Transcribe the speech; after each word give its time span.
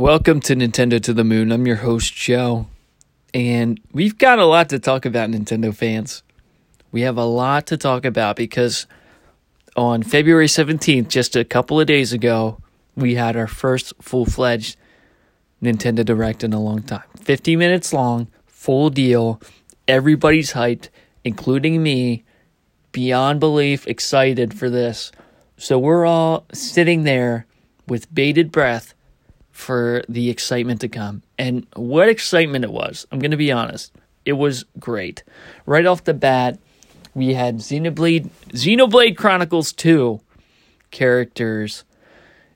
Welcome 0.00 0.40
to 0.40 0.56
Nintendo 0.56 0.98
to 1.02 1.12
the 1.12 1.24
Moon. 1.24 1.52
I'm 1.52 1.66
your 1.66 1.76
host, 1.76 2.14
Joe. 2.14 2.68
And 3.34 3.78
we've 3.92 4.16
got 4.16 4.38
a 4.38 4.46
lot 4.46 4.70
to 4.70 4.78
talk 4.78 5.04
about, 5.04 5.28
Nintendo 5.28 5.74
fans. 5.74 6.22
We 6.90 7.02
have 7.02 7.18
a 7.18 7.26
lot 7.26 7.66
to 7.66 7.76
talk 7.76 8.06
about 8.06 8.34
because 8.34 8.86
on 9.76 10.02
February 10.02 10.46
17th, 10.46 11.08
just 11.08 11.36
a 11.36 11.44
couple 11.44 11.78
of 11.78 11.86
days 11.86 12.14
ago, 12.14 12.62
we 12.96 13.16
had 13.16 13.36
our 13.36 13.46
first 13.46 13.92
full 14.00 14.24
fledged 14.24 14.78
Nintendo 15.62 16.02
Direct 16.02 16.42
in 16.42 16.54
a 16.54 16.62
long 16.62 16.82
time. 16.82 17.04
50 17.20 17.56
minutes 17.56 17.92
long, 17.92 18.28
full 18.46 18.88
deal. 18.88 19.38
Everybody's 19.86 20.54
hyped, 20.54 20.88
including 21.24 21.82
me, 21.82 22.24
beyond 22.90 23.38
belief 23.38 23.86
excited 23.86 24.54
for 24.54 24.70
this. 24.70 25.12
So 25.58 25.78
we're 25.78 26.06
all 26.06 26.46
sitting 26.54 27.02
there 27.02 27.44
with 27.86 28.14
bated 28.14 28.50
breath 28.50 28.94
for 29.60 30.02
the 30.08 30.30
excitement 30.30 30.80
to 30.80 30.88
come. 30.88 31.22
And 31.38 31.66
what 31.76 32.08
excitement 32.08 32.64
it 32.64 32.72
was. 32.72 33.06
I'm 33.12 33.18
going 33.18 33.30
to 33.30 33.36
be 33.36 33.52
honest. 33.52 33.92
It 34.24 34.32
was 34.32 34.64
great. 34.78 35.22
Right 35.66 35.86
off 35.86 36.04
the 36.04 36.14
bat, 36.14 36.58
we 37.14 37.34
had 37.34 37.56
Xenoblade 37.56 38.30
Xenoblade 38.48 39.16
Chronicles 39.16 39.72
2 39.72 40.20
characters 40.90 41.84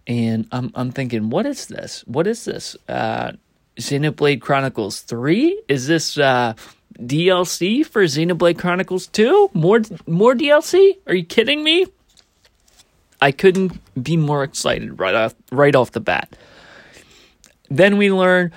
and 0.07 0.47
I'm 0.53 0.71
I'm 0.75 0.91
thinking 0.93 1.31
what 1.31 1.47
is 1.47 1.67
this? 1.67 2.05
What 2.07 2.27
is 2.27 2.45
this? 2.45 2.77
Uh 2.89 3.33
Xenoblade 3.77 4.41
Chronicles 4.41 5.01
3? 5.01 5.63
Is 5.69 5.87
this 5.87 6.19
uh 6.19 6.55
DLC 6.99 7.85
for 7.85 8.05
Xenoblade 8.05 8.59
Chronicles 8.59 9.09
2? 9.09 9.51
More 9.55 9.81
more 10.07 10.35
DLC? 10.35 10.99
Are 11.07 11.15
you 11.15 11.25
kidding 11.25 11.65
me? 11.65 11.87
I 13.21 13.33
couldn't 13.33 13.81
be 14.03 14.17
more 14.17 14.45
excited 14.45 14.99
right 15.01 15.15
off 15.15 15.35
right 15.51 15.75
off 15.75 15.93
the 15.93 16.01
bat. 16.01 16.37
Then 17.75 17.97
we 17.97 18.13
learn 18.13 18.53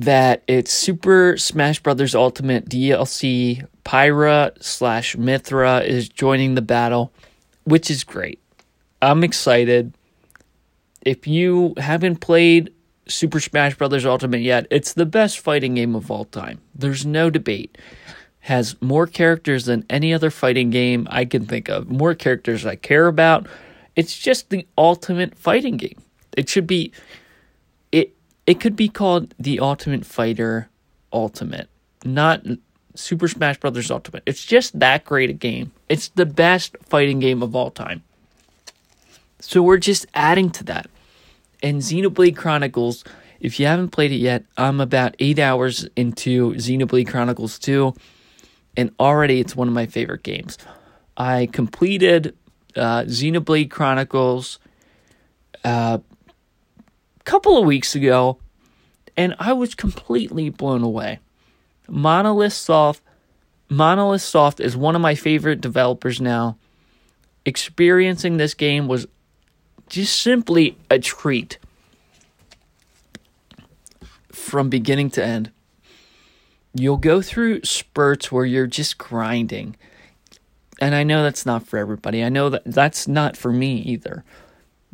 that 0.00 0.42
it's 0.48 0.72
Super 0.72 1.36
Smash 1.36 1.78
Brothers 1.78 2.12
Ultimate 2.12 2.68
DLC. 2.68 3.64
Pyra 3.84 4.50
slash 4.60 5.14
Mythra 5.14 5.86
is 5.86 6.08
joining 6.08 6.56
the 6.56 6.62
battle, 6.62 7.12
which 7.62 7.88
is 7.88 8.02
great. 8.02 8.40
I'm 9.00 9.22
excited. 9.22 9.94
If 11.02 11.28
you 11.28 11.74
haven't 11.76 12.16
played 12.16 12.72
Super 13.06 13.38
Smash 13.38 13.76
Brothers 13.76 14.04
Ultimate 14.04 14.40
yet, 14.40 14.66
it's 14.72 14.94
the 14.94 15.06
best 15.06 15.38
fighting 15.38 15.74
game 15.74 15.94
of 15.94 16.10
all 16.10 16.24
time. 16.24 16.58
There's 16.74 17.06
no 17.06 17.30
debate. 17.30 17.78
Has 18.40 18.74
more 18.82 19.06
characters 19.06 19.66
than 19.66 19.86
any 19.88 20.12
other 20.12 20.30
fighting 20.30 20.70
game 20.70 21.06
I 21.12 21.26
can 21.26 21.46
think 21.46 21.68
of. 21.68 21.88
More 21.88 22.16
characters 22.16 22.66
I 22.66 22.74
care 22.74 23.06
about. 23.06 23.46
It's 23.94 24.18
just 24.18 24.50
the 24.50 24.66
ultimate 24.76 25.36
fighting 25.36 25.76
game. 25.76 26.02
It 26.36 26.48
should 26.48 26.66
be 26.66 26.90
it 28.46 28.60
could 28.60 28.76
be 28.76 28.88
called 28.88 29.34
the 29.38 29.60
Ultimate 29.60 30.06
Fighter 30.06 30.68
Ultimate, 31.12 31.68
not 32.04 32.42
Super 32.94 33.28
Smash 33.28 33.58
Bros. 33.58 33.90
Ultimate. 33.90 34.22
It's 34.26 34.44
just 34.44 34.78
that 34.78 35.04
great 35.04 35.30
a 35.30 35.34
game. 35.34 35.72
It's 35.88 36.08
the 36.08 36.26
best 36.26 36.76
fighting 36.82 37.20
game 37.20 37.42
of 37.42 37.54
all 37.54 37.70
time. 37.70 38.02
So 39.40 39.62
we're 39.62 39.78
just 39.78 40.06
adding 40.14 40.50
to 40.50 40.64
that. 40.64 40.88
And 41.62 41.80
Xenoblade 41.80 42.36
Chronicles, 42.36 43.04
if 43.40 43.60
you 43.60 43.66
haven't 43.66 43.90
played 43.90 44.12
it 44.12 44.16
yet, 44.16 44.44
I'm 44.56 44.80
about 44.80 45.14
eight 45.18 45.38
hours 45.38 45.86
into 45.96 46.54
Xenoblade 46.54 47.08
Chronicles 47.08 47.58
2, 47.58 47.94
and 48.76 48.90
already 49.00 49.40
it's 49.40 49.56
one 49.56 49.68
of 49.68 49.74
my 49.74 49.86
favorite 49.86 50.22
games. 50.22 50.58
I 51.16 51.46
completed 51.46 52.36
uh, 52.76 53.02
Xenoblade 53.04 53.70
Chronicles 53.70 54.58
uh, 55.64 55.98
couple 57.26 57.58
of 57.58 57.66
weeks 57.66 57.94
ago, 57.94 58.38
and 59.16 59.34
I 59.38 59.52
was 59.52 59.74
completely 59.74 60.48
blown 60.48 60.82
away. 60.82 61.18
Monolith 61.88 62.54
Soft 62.54 63.02
Monolith 63.68 64.22
Soft 64.22 64.60
is 64.60 64.76
one 64.76 64.94
of 64.94 65.02
my 65.02 65.14
favorite 65.14 65.60
developers 65.60 66.20
now. 66.20 66.56
Experiencing 67.44 68.36
this 68.36 68.54
game 68.54 68.88
was 68.88 69.06
just 69.88 70.20
simply 70.20 70.76
a 70.90 70.98
treat 70.98 71.58
from 74.30 74.68
beginning 74.68 75.10
to 75.10 75.24
end. 75.24 75.50
You'll 76.74 76.96
go 76.96 77.22
through 77.22 77.62
spurts 77.64 78.30
where 78.30 78.44
you're 78.44 78.66
just 78.66 78.98
grinding. 78.98 79.76
And 80.80 80.94
I 80.94 81.04
know 81.04 81.22
that's 81.22 81.46
not 81.46 81.66
for 81.66 81.78
everybody. 81.78 82.22
I 82.22 82.28
know 82.28 82.50
that 82.50 82.62
that's 82.66 83.08
not 83.08 83.36
for 83.36 83.52
me 83.52 83.78
either. 83.78 84.24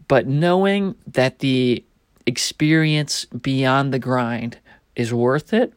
But 0.09 0.27
knowing 0.27 0.95
that 1.07 1.41
the 1.41 1.85
experience 2.27 3.25
beyond 3.27 3.93
the 3.93 3.99
grind 3.99 4.59
is 4.95 5.13
worth 5.13 5.53
it 5.53 5.73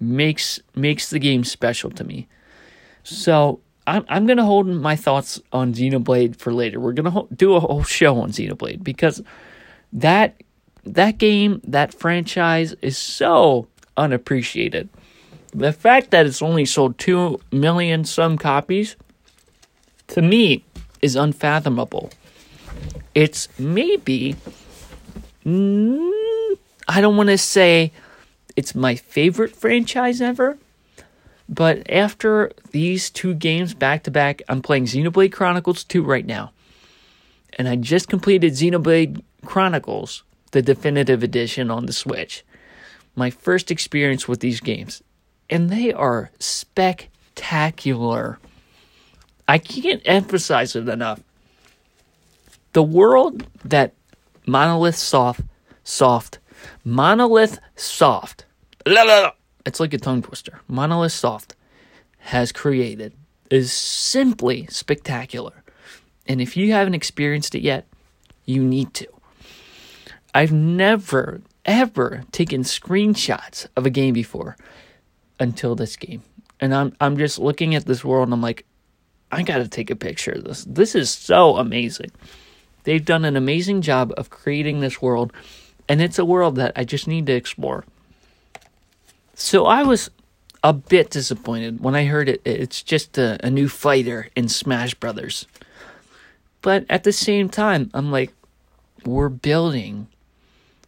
makes 0.00 0.60
makes 0.74 1.10
the 1.10 1.18
game 1.18 1.44
special 1.44 1.90
to 1.90 2.04
me. 2.04 2.28
So 3.02 3.60
I'm 3.86 4.04
I'm 4.08 4.26
gonna 4.26 4.44
hold 4.44 4.66
my 4.66 4.96
thoughts 4.96 5.40
on 5.52 5.72
Xenoblade 5.74 6.36
for 6.36 6.52
later. 6.52 6.80
We're 6.80 6.92
gonna 6.92 7.10
ho- 7.10 7.28
do 7.34 7.54
a 7.54 7.60
whole 7.60 7.82
show 7.84 8.18
on 8.20 8.30
Xenoblade 8.30 8.82
because 8.82 9.22
that 9.92 10.42
that 10.84 11.18
game 11.18 11.60
that 11.64 11.94
franchise 11.94 12.74
is 12.82 12.98
so 12.98 13.68
unappreciated. 13.96 14.88
The 15.54 15.72
fact 15.72 16.10
that 16.10 16.26
it's 16.26 16.42
only 16.42 16.66
sold 16.66 16.98
two 16.98 17.40
million 17.50 18.04
some 18.04 18.36
copies 18.36 18.96
to 20.08 20.22
me 20.22 20.64
is 21.00 21.16
unfathomable. 21.16 22.10
It's 23.14 23.48
maybe 23.58 24.36
Mm, 25.46 26.58
I 26.88 27.00
don't 27.00 27.16
want 27.16 27.28
to 27.28 27.38
say 27.38 27.92
it's 28.56 28.74
my 28.74 28.96
favorite 28.96 29.54
franchise 29.54 30.20
ever, 30.20 30.58
but 31.48 31.88
after 31.88 32.50
these 32.72 33.10
two 33.10 33.32
games 33.32 33.72
back 33.72 34.02
to 34.04 34.10
back, 34.10 34.42
I'm 34.48 34.60
playing 34.60 34.86
Xenoblade 34.86 35.32
Chronicles 35.32 35.84
2 35.84 36.02
right 36.02 36.26
now. 36.26 36.52
And 37.58 37.68
I 37.68 37.76
just 37.76 38.08
completed 38.08 38.54
Xenoblade 38.54 39.22
Chronicles, 39.44 40.24
the 40.50 40.62
definitive 40.62 41.22
edition 41.22 41.70
on 41.70 41.86
the 41.86 41.92
Switch. 41.92 42.44
My 43.14 43.30
first 43.30 43.70
experience 43.70 44.26
with 44.26 44.40
these 44.40 44.60
games. 44.60 45.00
And 45.48 45.70
they 45.70 45.92
are 45.92 46.32
spectacular. 46.40 48.40
I 49.46 49.58
can't 49.58 50.02
emphasize 50.04 50.74
it 50.74 50.88
enough. 50.88 51.20
The 52.72 52.82
world 52.82 53.46
that 53.64 53.94
Monolith 54.46 54.96
Soft, 54.96 55.42
Soft, 55.84 56.38
Monolith 56.84 57.58
Soft. 57.74 58.44
La, 58.86 59.02
la, 59.02 59.20
la. 59.20 59.30
It's 59.64 59.80
like 59.80 59.92
a 59.92 59.98
tongue 59.98 60.22
twister. 60.22 60.60
Monolith 60.68 61.12
Soft 61.12 61.56
has 62.18 62.52
created 62.52 63.12
is 63.50 63.72
simply 63.72 64.66
spectacular. 64.66 65.62
And 66.26 66.40
if 66.40 66.56
you 66.56 66.72
haven't 66.72 66.94
experienced 66.94 67.54
it 67.54 67.62
yet, 67.62 67.86
you 68.44 68.62
need 68.62 68.94
to. 68.94 69.08
I've 70.34 70.52
never, 70.52 71.40
ever 71.64 72.24
taken 72.32 72.62
screenshots 72.62 73.66
of 73.76 73.86
a 73.86 73.90
game 73.90 74.14
before 74.14 74.56
until 75.40 75.74
this 75.74 75.96
game. 75.96 76.22
And 76.60 76.74
I'm 76.74 76.96
I'm 77.00 77.16
just 77.16 77.38
looking 77.38 77.74
at 77.74 77.84
this 77.84 78.04
world 78.04 78.28
and 78.28 78.34
I'm 78.34 78.42
like, 78.42 78.64
I 79.30 79.42
gotta 79.42 79.68
take 79.68 79.90
a 79.90 79.96
picture 79.96 80.32
of 80.32 80.44
this. 80.44 80.64
This 80.64 80.94
is 80.94 81.10
so 81.10 81.56
amazing. 81.56 82.10
They've 82.86 83.04
done 83.04 83.24
an 83.24 83.36
amazing 83.36 83.82
job 83.82 84.14
of 84.16 84.30
creating 84.30 84.78
this 84.78 85.02
world, 85.02 85.32
and 85.88 86.00
it's 86.00 86.20
a 86.20 86.24
world 86.24 86.54
that 86.54 86.72
I 86.76 86.84
just 86.84 87.08
need 87.08 87.26
to 87.26 87.32
explore. 87.32 87.84
So 89.34 89.66
I 89.66 89.82
was 89.82 90.08
a 90.62 90.72
bit 90.72 91.10
disappointed 91.10 91.80
when 91.80 91.96
I 91.96 92.04
heard 92.04 92.28
it. 92.28 92.42
It's 92.44 92.84
just 92.84 93.18
a, 93.18 93.44
a 93.44 93.50
new 93.50 93.68
fighter 93.68 94.28
in 94.36 94.48
Smash 94.48 94.94
Brothers. 94.94 95.48
But 96.62 96.86
at 96.88 97.02
the 97.02 97.12
same 97.12 97.48
time, 97.48 97.90
I'm 97.92 98.12
like, 98.12 98.32
we're 99.04 99.30
building, 99.30 100.06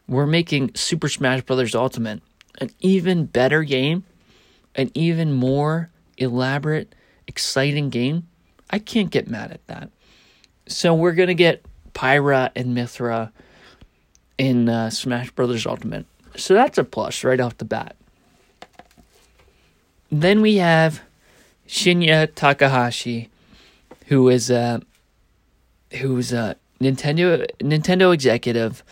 we're 0.07 0.25
making 0.25 0.77
Super 0.77 1.09
Smash 1.09 1.43
Brothers 1.43 1.75
Ultimate 1.75 2.23
an 2.61 2.71
even 2.79 3.25
better 3.25 3.65
game, 3.65 4.05
an 4.77 4.93
even 4.95 5.33
more 5.33 5.91
elaborate, 6.17 6.95
exciting 7.27 7.91
game. 7.91 8.29
I 8.71 8.79
can't 8.79 9.11
get 9.11 9.27
mad 9.27 9.51
at 9.51 9.67
that. 9.67 9.91
So 10.69 10.95
we're 10.95 11.15
going 11.15 11.27
to 11.27 11.35
get 11.35 11.65
Pyra 11.99 12.51
and 12.55 12.77
Mythra 12.77 13.33
in 14.39 14.69
uh, 14.69 14.89
Smash 14.89 15.33
Brothers 15.33 15.67
Ultimate. 15.67 16.07
So 16.37 16.55
that's 16.55 16.79
a 16.79 16.85
plus 16.85 17.25
right 17.25 17.41
off 17.41 17.59
the 17.59 17.65
bat. 17.65 17.97
Then 20.09 20.41
we 20.41 20.57
have 20.57 21.03
Shinya 21.67 22.33
Takahashi, 22.33 23.31
who 24.07 24.29
is 24.29 24.49
a 24.49 24.81
who's 26.01 26.33
a 26.33 26.55
Nintendo 26.81 27.45
Nintendo 27.59 28.15
executive. 28.15 28.85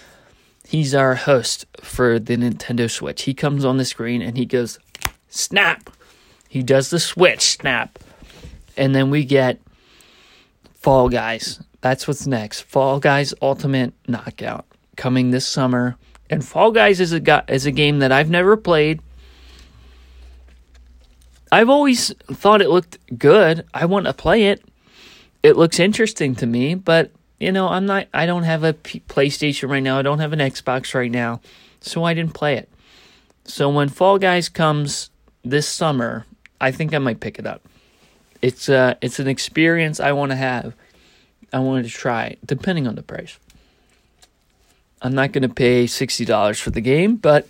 He's 0.67 0.93
our 0.93 1.15
host 1.15 1.65
for 1.81 2.19
the 2.19 2.37
Nintendo 2.37 2.91
Switch. 2.91 3.23
He 3.23 3.35
comes 3.35 3.65
on 3.65 3.77
the 3.77 3.85
screen 3.85 4.21
and 4.21 4.37
he 4.37 4.45
goes, 4.45 4.81
"Snap!" 5.29 5.91
He 6.49 6.65
does 6.65 6.91
the 6.91 6.99
switch 6.99 7.43
snap, 7.43 8.01
and 8.77 8.97
then 8.97 9.11
we 9.11 9.25
get 9.25 9.61
Fall 10.75 11.09
Guys. 11.09 11.61
That's 11.81 12.09
what's 12.09 12.27
next. 12.27 12.63
Fall 12.63 12.99
Guys 13.01 13.35
Ultimate 13.41 13.93
Knockout 14.09 14.65
coming 14.97 15.31
this 15.31 15.47
summer 15.47 15.97
And 16.31 16.45
Fall 16.45 16.73
Guys 16.73 17.01
is 17.01 17.13
a 17.13 17.45
is 17.49 17.67
a 17.67 17.71
game 17.71 18.01
that 18.01 18.13
I've 18.13 18.31
never 18.31 18.57
played. 18.57 19.01
I've 21.53 21.71
always 21.71 22.13
thought 22.33 22.61
it 22.61 22.71
looked 22.71 22.99
good. 23.17 23.65
I 23.73 23.87
want 23.87 24.07
to 24.07 24.13
play 24.13 24.47
it. 24.47 24.65
It 25.43 25.57
looks 25.57 25.79
interesting 25.79 26.35
to 26.37 26.47
me, 26.47 26.75
but 26.75 27.13
you 27.39 27.53
know, 27.53 27.69
I'm 27.69 27.87
not 27.87 28.09
I 28.13 28.27
don't 28.27 28.43
have 28.43 28.65
a 28.65 28.73
P- 28.73 29.01
PlayStation 29.09 29.69
right 29.71 29.83
now. 29.83 29.99
I 29.99 30.03
don't 30.03 30.19
have 30.19 30.33
an 30.33 30.41
Xbox 30.41 30.95
right 30.95 31.11
now. 31.11 31.41
So 31.81 32.03
I 32.05 32.15
didn't 32.15 32.35
play 32.35 32.57
it. 32.57 32.69
So 33.45 33.69
when 33.69 33.89
Fall 33.89 34.19
Guys 34.19 34.49
comes 34.49 35.11
this 35.45 35.69
summer, 35.69 36.27
I 36.61 36.73
think 36.73 36.93
I 36.93 36.99
might 36.99 37.21
pick 37.21 37.39
it 37.39 37.47
up. 37.47 37.63
It's 38.43 38.69
uh 38.69 38.95
it's 39.01 39.21
an 39.21 39.29
experience 39.29 40.01
I 40.01 40.13
want 40.13 40.33
to 40.33 40.37
have. 40.37 40.75
I 41.53 41.59
wanted 41.61 41.85
to 41.85 41.91
try, 41.91 42.37
depending 42.45 42.87
on 42.87 42.95
the 42.95 43.03
price. 43.03 43.39
I'm 45.03 45.15
not 45.15 45.33
going 45.33 45.43
to 45.43 45.49
pay 45.49 45.85
$60 45.85 46.61
for 46.61 46.71
the 46.71 46.81
game, 46.81 47.17
but 47.17 47.49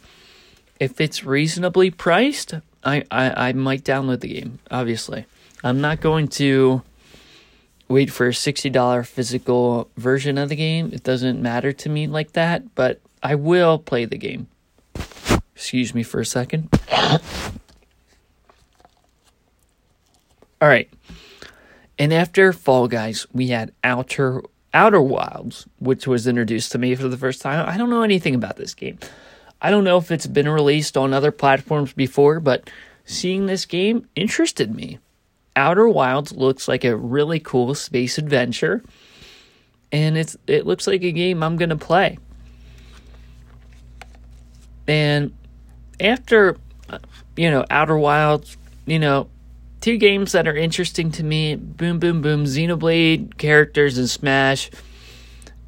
if 0.78 1.00
it's 1.00 1.24
reasonably 1.24 1.90
priced, 1.90 2.54
I, 2.84 3.04
I, 3.10 3.48
I 3.48 3.52
might 3.52 3.84
download 3.84 4.20
the 4.20 4.28
game, 4.28 4.58
obviously. 4.70 5.26
I'm 5.64 5.80
not 5.80 6.00
going 6.00 6.28
to 6.28 6.82
wait 7.88 8.10
for 8.10 8.26
a 8.26 8.30
$60 8.30 9.06
physical 9.06 9.88
version 9.96 10.38
of 10.38 10.48
the 10.48 10.56
game. 10.56 10.90
It 10.92 11.02
doesn't 11.02 11.40
matter 11.40 11.72
to 11.72 11.88
me 11.88 12.06
like 12.06 12.32
that, 12.32 12.74
but 12.74 13.00
I 13.22 13.34
will 13.36 13.78
play 13.78 14.04
the 14.04 14.18
game. 14.18 14.48
Excuse 15.54 15.94
me 15.94 16.02
for 16.02 16.20
a 16.20 16.26
second. 16.26 16.68
All 20.60 20.68
right. 20.68 20.88
And 21.98 22.12
after 22.12 22.52
Fall 22.52 22.88
Guys, 22.88 23.26
we 23.32 23.48
had 23.48 23.72
Outer 23.82 24.42
Outer 24.74 25.00
Wilds, 25.00 25.66
which 25.78 26.06
was 26.06 26.26
introduced 26.26 26.72
to 26.72 26.78
me 26.78 26.94
for 26.94 27.08
the 27.08 27.16
first 27.16 27.40
time. 27.40 27.66
I 27.66 27.78
don't 27.78 27.88
know 27.88 28.02
anything 28.02 28.34
about 28.34 28.56
this 28.56 28.74
game. 28.74 28.98
I 29.62 29.70
don't 29.70 29.84
know 29.84 29.96
if 29.96 30.10
it's 30.10 30.26
been 30.26 30.48
released 30.48 30.98
on 30.98 31.14
other 31.14 31.32
platforms 31.32 31.94
before, 31.94 32.40
but 32.40 32.68
seeing 33.06 33.46
this 33.46 33.64
game 33.64 34.06
interested 34.14 34.74
me. 34.74 34.98
Outer 35.56 35.88
Wilds 35.88 36.32
looks 36.32 36.68
like 36.68 36.84
a 36.84 36.94
really 36.94 37.40
cool 37.40 37.74
space 37.74 38.18
adventure, 38.18 38.84
and 39.90 40.18
it's 40.18 40.36
it 40.46 40.66
looks 40.66 40.86
like 40.86 41.02
a 41.02 41.12
game 41.12 41.42
I'm 41.42 41.56
to 41.58 41.76
play. 41.76 42.18
And 44.86 45.34
after 45.98 46.58
uh, 46.90 46.98
you 47.36 47.50
know 47.50 47.64
Outer 47.70 47.96
Wilds, 47.96 48.58
you 48.84 48.98
know, 48.98 49.28
two 49.80 49.96
games 49.96 50.32
that 50.32 50.48
are 50.48 50.56
interesting 50.56 51.10
to 51.12 51.24
me 51.24 51.56
Boom 51.56 51.98
Boom 51.98 52.22
Boom, 52.22 52.44
Xenoblade 52.44 53.36
characters 53.38 53.98
and 53.98 54.08
Smash. 54.08 54.70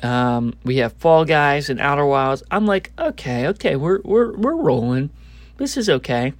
Um, 0.02 0.54
we 0.64 0.76
have 0.76 0.92
Fall 0.94 1.24
Guys 1.24 1.70
and 1.70 1.80
Outer 1.80 2.06
Wilds. 2.06 2.42
I'm 2.50 2.66
like, 2.66 2.92
okay, 2.98 3.48
okay, 3.48 3.76
we're 3.76 4.00
we're 4.04 4.36
we're 4.36 4.56
rolling. 4.56 5.10
This 5.56 5.76
is 5.76 5.90
okay. 5.90 6.32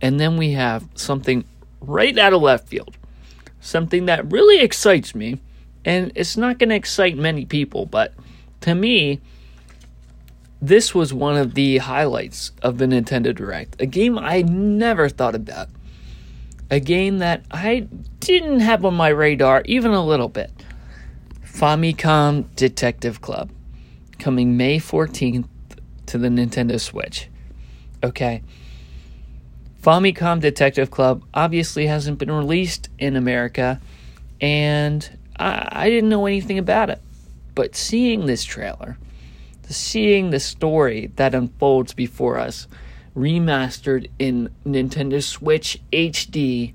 And 0.00 0.18
then 0.18 0.36
we 0.36 0.52
have 0.52 0.88
something 0.94 1.44
right 1.80 2.16
out 2.16 2.32
of 2.32 2.40
left 2.40 2.68
field. 2.68 2.96
Something 3.60 4.06
that 4.06 4.30
really 4.30 4.60
excites 4.60 5.14
me. 5.14 5.40
And 5.84 6.12
it's 6.14 6.36
not 6.36 6.58
going 6.58 6.70
to 6.70 6.76
excite 6.76 7.16
many 7.16 7.44
people, 7.44 7.86
but 7.86 8.14
to 8.62 8.74
me, 8.74 9.20
this 10.60 10.94
was 10.94 11.12
one 11.12 11.36
of 11.36 11.54
the 11.54 11.78
highlights 11.78 12.52
of 12.62 12.78
the 12.78 12.86
Nintendo 12.86 13.34
Direct. 13.34 13.80
A 13.80 13.86
game 13.86 14.18
I 14.18 14.42
never 14.42 15.08
thought 15.08 15.34
about 15.34 15.68
a 16.70 16.80
game 16.80 17.18
that 17.18 17.44
I 17.50 17.88
didn't 18.20 18.60
have 18.60 18.84
on 18.84 18.94
my 18.94 19.08
radar 19.08 19.62
even 19.64 19.90
a 19.92 20.04
little 20.04 20.28
bit. 20.28 20.50
Famicom 21.44 22.44
Detective 22.54 23.20
Club, 23.20 23.50
coming 24.18 24.56
May 24.56 24.78
14th 24.78 25.46
to 26.06 26.18
the 26.18 26.28
Nintendo 26.28 26.80
Switch. 26.80 27.28
Okay. 28.02 28.42
Famicom 29.82 30.40
Detective 30.40 30.90
Club 30.90 31.24
obviously 31.34 31.86
hasn't 31.86 32.18
been 32.18 32.30
released 32.30 32.88
in 32.98 33.16
America, 33.16 33.80
and 34.40 35.18
I, 35.38 35.68
I 35.70 35.90
didn't 35.90 36.10
know 36.10 36.26
anything 36.26 36.58
about 36.58 36.90
it. 36.90 37.00
But 37.54 37.74
seeing 37.74 38.26
this 38.26 38.44
trailer, 38.44 38.96
seeing 39.68 40.30
the 40.30 40.40
story 40.40 41.12
that 41.16 41.34
unfolds 41.34 41.94
before 41.94 42.38
us, 42.38 42.66
remastered 43.20 44.08
in 44.18 44.50
Nintendo 44.64 45.22
Switch 45.22 45.80
HD. 45.92 46.72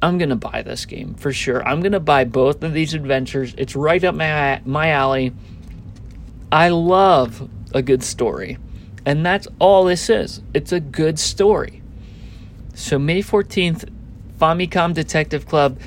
I'm 0.00 0.18
gonna 0.18 0.36
buy 0.36 0.62
this 0.62 0.86
game 0.86 1.14
for 1.14 1.32
sure. 1.32 1.66
I'm 1.66 1.80
gonna 1.80 2.00
buy 2.00 2.24
both 2.24 2.62
of 2.62 2.72
these 2.72 2.94
adventures. 2.94 3.54
It's 3.58 3.74
right 3.74 4.02
up 4.04 4.14
my 4.14 4.60
my 4.64 4.90
alley. 4.90 5.32
I 6.52 6.68
love 6.68 7.48
a 7.74 7.82
good 7.82 8.04
story, 8.04 8.58
and 9.04 9.26
that's 9.26 9.48
all 9.58 9.84
this 9.84 10.08
is. 10.08 10.42
It's 10.54 10.70
a 10.70 10.80
good 10.80 11.18
story. 11.18 11.82
So 12.74 12.98
May 12.98 13.22
14th, 13.22 13.88
Famicom 14.38 14.94
Detective 14.94 15.46
Club. 15.46 15.80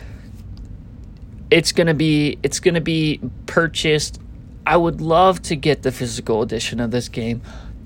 It's 1.49 1.71
gonna 1.71 1.93
be 1.93 2.37
it's 2.43 2.59
gonna 2.59 2.81
be 2.81 3.21
purchased. 3.45 4.19
I 4.65 4.75
would 4.75 4.99
love 5.01 5.41
to 5.43 5.55
get 5.55 5.83
the 5.83 5.91
physical 5.91 6.41
edition 6.41 6.79
of 6.79 6.91
this 6.91 7.07
game. 7.07 7.41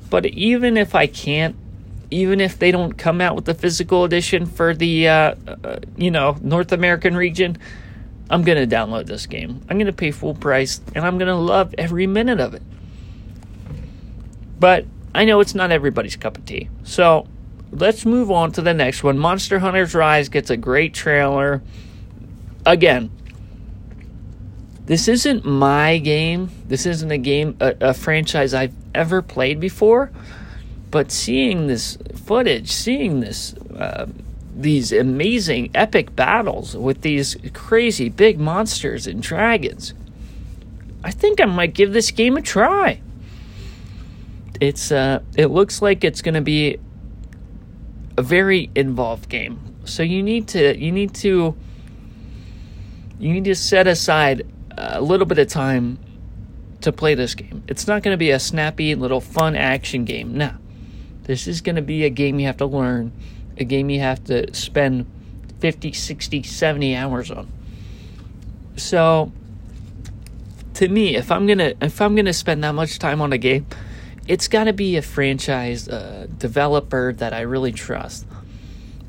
But 0.10 0.26
even 0.28 0.78
if 0.78 0.96
I 0.96 1.08
can't, 1.08 1.56
even 2.12 2.40
if 2.40 2.60
they 2.60 2.72
don't 2.72 2.94
come 2.94 3.22
out 3.22 3.36
with 3.36 3.46
the 3.46 3.54
physical 3.54 4.04
edition 4.04 4.46
for 4.46 4.76
the 4.76 5.08
uh, 5.08 5.36
uh, 5.48 5.80
you 5.98 6.12
know 6.12 6.38
North 6.42 6.72
American 6.72 7.16
region, 7.16 7.58
I'm 8.30 8.44
gonna 8.44 8.68
download 8.68 9.08
this 9.08 9.26
game. 9.26 9.62
I'm 9.70 9.78
gonna 9.78 9.94
pay 9.94 10.12
full 10.12 10.36
price, 10.36 10.82
and 10.96 11.06
I'm 11.06 11.18
gonna 11.18 11.40
love 11.40 11.74
every 11.78 12.08
minute 12.08 12.40
of 12.40 12.54
it. 12.54 12.62
But 14.60 14.86
I 15.16 15.26
know 15.26 15.40
it's 15.40 15.56
not 15.56 15.72
everybody's 15.72 16.16
cup 16.16 16.38
of 16.38 16.46
tea, 16.46 16.70
so 16.84 17.28
let's 17.72 18.06
move 18.06 18.32
on 18.32 18.52
to 18.54 18.62
the 18.62 18.74
next 18.74 19.04
one. 19.04 19.18
Monster 19.18 19.60
Hunter's 19.60 19.96
Rise 19.96 20.30
gets 20.30 20.50
a 20.50 20.58
great 20.58 20.94
trailer. 20.94 21.62
Again, 22.66 23.12
this 24.86 25.08
isn't 25.08 25.46
my 25.46 25.98
game. 25.98 26.50
This 26.68 26.86
isn't 26.86 27.10
a 27.10 27.18
game, 27.18 27.58
a, 27.60 27.76
a, 27.82 27.94
franchise 27.94 28.54
I've 28.54 28.74
ever 28.94 29.22
played 29.22 29.60
before. 29.60 30.12
But 30.92 31.12
seeing 31.12 31.68
this 31.68 31.98
footage, 32.26 32.72
seeing 32.72 33.20
this, 33.20 33.56
uh, 33.76 34.08
these 34.56 34.92
amazing 34.92 35.72
epic 35.74 36.16
battles 36.16 36.78
with 36.78 37.02
these 37.02 37.36
crazy 37.54 38.10
big 38.10 38.40
monsters 38.40 39.08
and 39.08 39.22
dragons, 39.22 39.94
I 41.04 41.12
think 41.12 41.42
I 41.42 41.46
might 41.46 41.74
give 41.74 41.94
this 41.94 42.12
game 42.12 42.38
a 42.38 42.42
try. 42.42 43.02
It's, 44.62 44.92
uh, 44.92 45.22
it 45.36 45.48
looks 45.48 45.82
like 45.82 46.04
it's 46.04 46.22
going 46.22 46.36
to 46.36 46.42
be 46.42 46.78
a 48.18 48.22
very 48.22 48.70
involved 48.76 49.30
game. 49.30 49.60
So 49.86 50.04
you 50.04 50.24
need 50.24 50.48
to, 50.50 50.78
you 50.78 50.92
need 50.92 51.14
to, 51.16 51.56
you 53.20 53.34
need 53.34 53.46
to 53.46 53.56
set 53.56 53.88
aside 53.88 54.46
a 54.78 55.02
little 55.02 55.26
bit 55.26 55.40
of 55.40 55.48
time 55.48 55.98
to 56.84 56.92
play 56.92 57.16
this 57.16 57.36
game. 57.36 57.64
It's 57.68 57.88
not 57.88 58.04
going 58.04 58.14
to 58.14 58.18
be 58.18 58.32
a 58.32 58.40
snappy 58.40 58.96
little 58.96 59.22
fun 59.22 59.56
action 59.56 60.06
game. 60.06 60.38
No. 60.38 60.54
This 61.24 61.48
is 61.48 61.62
going 61.62 61.78
to 61.78 61.82
be 61.82 62.04
a 62.04 62.10
game 62.10 62.40
you 62.40 62.48
have 62.48 62.58
to 62.58 62.66
learn, 62.66 63.12
a 63.58 63.64
game 63.64 63.90
you 63.90 64.00
have 64.02 64.24
to 64.26 64.54
spend 64.54 65.06
50, 65.60 65.94
60, 65.94 66.44
70 66.44 66.96
hours 66.96 67.32
on. 67.32 67.48
So 68.76 69.32
to 70.76 70.88
me, 70.88 71.16
if 71.16 71.32
I'm 71.32 71.46
going 71.46 71.60
to 71.60 71.76
if 71.82 72.02
I'm 72.02 72.16
going 72.16 72.26
to 72.26 72.34
spend 72.34 72.64
that 72.64 72.76
much 72.76 73.00
time 73.00 73.22
on 73.22 73.32
a 73.32 73.38
game, 73.38 73.66
it's 74.28 74.48
got 74.48 74.66
to 74.66 74.74
be 74.74 74.98
a 74.98 75.02
franchise 75.02 75.88
uh, 75.88 76.28
developer 76.38 77.14
that 77.14 77.34
I 77.34 77.42
really 77.42 77.72
trust. 77.72 78.26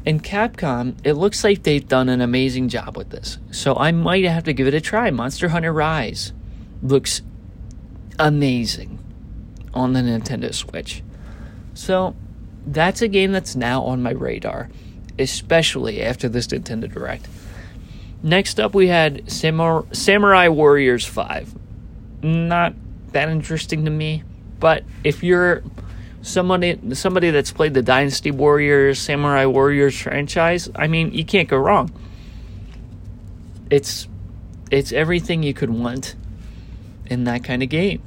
And 0.06 0.22
Capcom, 0.22 0.96
it 1.02 1.14
looks 1.14 1.42
like 1.42 1.62
they've 1.62 1.86
done 1.86 2.08
an 2.10 2.20
amazing 2.20 2.68
job 2.68 2.96
with 2.96 3.10
this. 3.10 3.38
So 3.50 3.74
I 3.74 3.90
might 3.90 4.24
have 4.24 4.44
to 4.44 4.52
give 4.52 4.66
it 4.66 4.74
a 4.74 4.80
try. 4.80 5.10
Monster 5.10 5.48
Hunter 5.48 5.72
Rise 5.72 6.32
looks 6.82 7.22
amazing 8.18 8.98
on 9.72 9.92
the 9.92 10.00
Nintendo 10.00 10.54
Switch. 10.54 11.02
So 11.74 12.14
that's 12.66 13.02
a 13.02 13.08
game 13.08 13.32
that's 13.32 13.56
now 13.56 13.82
on 13.82 14.02
my 14.02 14.12
radar, 14.12 14.70
especially 15.18 16.02
after 16.02 16.28
this 16.28 16.46
Nintendo 16.46 16.92
Direct. 16.92 17.28
Next 18.22 18.58
up, 18.58 18.74
we 18.74 18.88
had 18.88 19.30
Samurai 19.30 20.48
Warriors 20.48 21.04
5. 21.04 21.54
Not 22.22 22.74
that 23.12 23.28
interesting 23.28 23.84
to 23.84 23.90
me, 23.90 24.22
but 24.60 24.84
if 25.02 25.22
you're 25.22 25.62
somebody 26.22 26.78
somebody 26.94 27.30
that's 27.30 27.52
played 27.52 27.74
the 27.74 27.82
Dynasty 27.82 28.30
Warriors, 28.30 28.98
Samurai 28.98 29.44
Warriors 29.44 30.00
franchise, 30.00 30.70
I 30.74 30.86
mean, 30.86 31.12
you 31.12 31.24
can't 31.24 31.48
go 31.48 31.58
wrong. 31.58 31.92
It's 33.68 34.08
it's 34.70 34.92
everything 34.92 35.42
you 35.42 35.52
could 35.52 35.70
want 35.70 36.16
in 37.06 37.24
that 37.24 37.44
kind 37.44 37.62
of 37.62 37.68
game. 37.68 38.02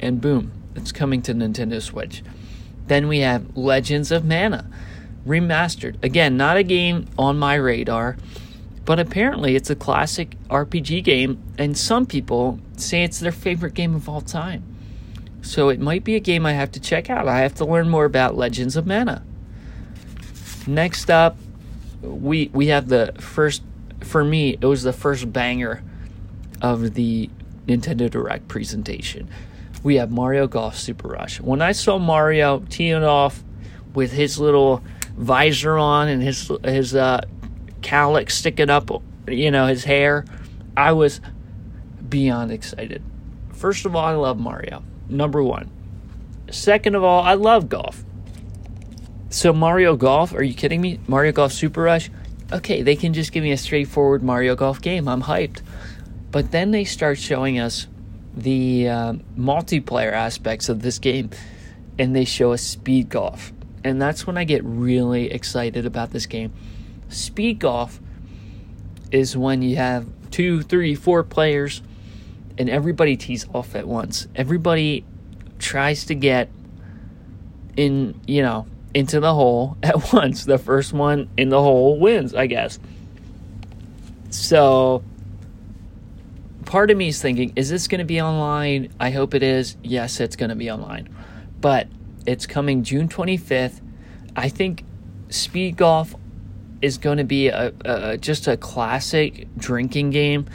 And 0.00 0.20
boom, 0.20 0.52
it's 0.74 0.92
coming 0.92 1.22
to 1.22 1.34
Nintendo 1.34 1.80
Switch. 1.80 2.22
Then 2.86 3.08
we 3.08 3.20
have 3.20 3.56
Legends 3.56 4.10
of 4.10 4.24
Mana 4.24 4.68
remastered. 5.26 6.02
Again, 6.02 6.36
not 6.36 6.56
a 6.56 6.62
game 6.62 7.06
on 7.18 7.38
my 7.38 7.54
radar, 7.54 8.16
but 8.84 8.98
apparently 8.98 9.54
it's 9.54 9.70
a 9.70 9.76
classic 9.76 10.36
RPG 10.48 11.04
game 11.04 11.42
and 11.58 11.76
some 11.76 12.06
people 12.06 12.58
say 12.76 13.04
it's 13.04 13.20
their 13.20 13.32
favorite 13.32 13.74
game 13.74 13.94
of 13.94 14.08
all 14.08 14.20
time. 14.20 14.64
So 15.42 15.68
it 15.68 15.80
might 15.80 16.04
be 16.04 16.16
a 16.16 16.20
game 16.20 16.44
I 16.44 16.52
have 16.52 16.72
to 16.72 16.80
check 16.80 17.08
out. 17.08 17.28
I 17.28 17.40
have 17.40 17.54
to 17.56 17.64
learn 17.64 17.88
more 17.88 18.04
about 18.04 18.36
Legends 18.36 18.76
of 18.76 18.86
Mana. 18.86 19.24
Next 20.66 21.10
up, 21.10 21.36
we 22.02 22.50
we 22.52 22.68
have 22.68 22.88
the 22.88 23.14
first 23.18 23.62
for 24.00 24.24
me, 24.24 24.56
it 24.60 24.64
was 24.64 24.82
the 24.82 24.92
first 24.92 25.32
banger 25.32 25.82
of 26.60 26.94
the 26.94 27.30
Nintendo 27.70 28.10
Direct 28.10 28.48
presentation. 28.48 29.28
We 29.82 29.96
have 29.96 30.10
Mario 30.10 30.46
Golf 30.46 30.76
Super 30.76 31.08
Rush. 31.08 31.40
When 31.40 31.62
I 31.62 31.72
saw 31.72 31.98
Mario 31.98 32.60
teeing 32.68 33.04
off 33.04 33.42
with 33.94 34.12
his 34.12 34.38
little 34.38 34.82
visor 35.16 35.78
on 35.78 36.08
and 36.08 36.22
his 36.22 36.50
his 36.64 36.94
uh, 36.94 37.22
calyx 37.80 38.36
sticking 38.36 38.70
up, 38.70 38.90
you 39.28 39.50
know, 39.50 39.66
his 39.66 39.84
hair, 39.84 40.24
I 40.76 40.92
was 40.92 41.20
beyond 42.08 42.50
excited. 42.50 43.02
First 43.52 43.86
of 43.86 43.94
all, 43.94 44.04
I 44.04 44.14
love 44.14 44.38
Mario. 44.38 44.82
Number 45.08 45.42
one. 45.42 45.70
Second 46.50 46.94
of 46.94 47.04
all, 47.04 47.22
I 47.22 47.34
love 47.34 47.68
golf. 47.68 48.04
So 49.28 49.52
Mario 49.52 49.94
Golf, 49.96 50.34
are 50.34 50.42
you 50.42 50.54
kidding 50.54 50.80
me? 50.80 50.98
Mario 51.06 51.30
Golf 51.30 51.52
Super 51.52 51.82
Rush? 51.82 52.10
Okay, 52.52 52.82
they 52.82 52.96
can 52.96 53.14
just 53.14 53.30
give 53.30 53.44
me 53.44 53.52
a 53.52 53.56
straightforward 53.56 54.24
Mario 54.24 54.56
Golf 54.56 54.80
game. 54.80 55.06
I'm 55.06 55.22
hyped. 55.22 55.62
But 56.30 56.52
then 56.52 56.70
they 56.70 56.84
start 56.84 57.18
showing 57.18 57.58
us 57.58 57.86
the 58.34 58.88
uh, 58.88 59.12
multiplayer 59.36 60.12
aspects 60.12 60.68
of 60.68 60.82
this 60.82 60.98
game, 60.98 61.30
and 61.98 62.14
they 62.14 62.24
show 62.24 62.52
us 62.52 62.62
speed 62.62 63.08
golf. 63.08 63.52
And 63.82 64.00
that's 64.00 64.26
when 64.26 64.36
I 64.36 64.44
get 64.44 64.62
really 64.64 65.30
excited 65.30 65.86
about 65.86 66.10
this 66.10 66.26
game. 66.26 66.52
Speed 67.08 67.58
golf 67.58 68.00
is 69.10 69.36
when 69.36 69.62
you 69.62 69.76
have 69.76 70.06
two, 70.30 70.62
three, 70.62 70.94
four 70.94 71.24
players, 71.24 71.82
and 72.58 72.68
everybody 72.68 73.16
tees 73.16 73.46
off 73.52 73.74
at 73.74 73.88
once. 73.88 74.28
Everybody 74.36 75.04
tries 75.58 76.04
to 76.06 76.14
get 76.14 76.50
in, 77.76 78.20
you 78.26 78.42
know, 78.42 78.66
into 78.94 79.18
the 79.18 79.34
hole 79.34 79.76
at 79.82 80.12
once. 80.12 80.44
The 80.44 80.58
first 80.58 80.92
one 80.92 81.28
in 81.36 81.48
the 81.48 81.60
hole 81.60 81.98
wins, 81.98 82.34
I 82.34 82.46
guess. 82.46 82.78
So 84.30 85.02
part 86.70 86.88
of 86.92 86.96
me 86.96 87.08
is 87.08 87.20
thinking, 87.20 87.52
is 87.56 87.68
this 87.68 87.88
going 87.88 87.98
to 87.98 88.04
be 88.04 88.20
online? 88.20 88.92
I 89.00 89.10
hope 89.10 89.34
it 89.34 89.42
is. 89.42 89.76
Yes, 89.82 90.20
it's 90.20 90.36
going 90.36 90.50
to 90.50 90.54
be 90.54 90.70
online. 90.70 91.08
But 91.60 91.88
it's 92.26 92.46
coming 92.46 92.84
June 92.84 93.08
25th. 93.08 93.80
I 94.36 94.48
think 94.50 94.84
Speed 95.30 95.76
Golf 95.76 96.14
is 96.80 96.96
going 96.96 97.18
to 97.18 97.24
be 97.24 97.48
a, 97.48 97.72
a, 97.84 98.16
just 98.18 98.46
a 98.46 98.56
classic 98.56 99.48
drinking 99.56 100.10
game. 100.10 100.46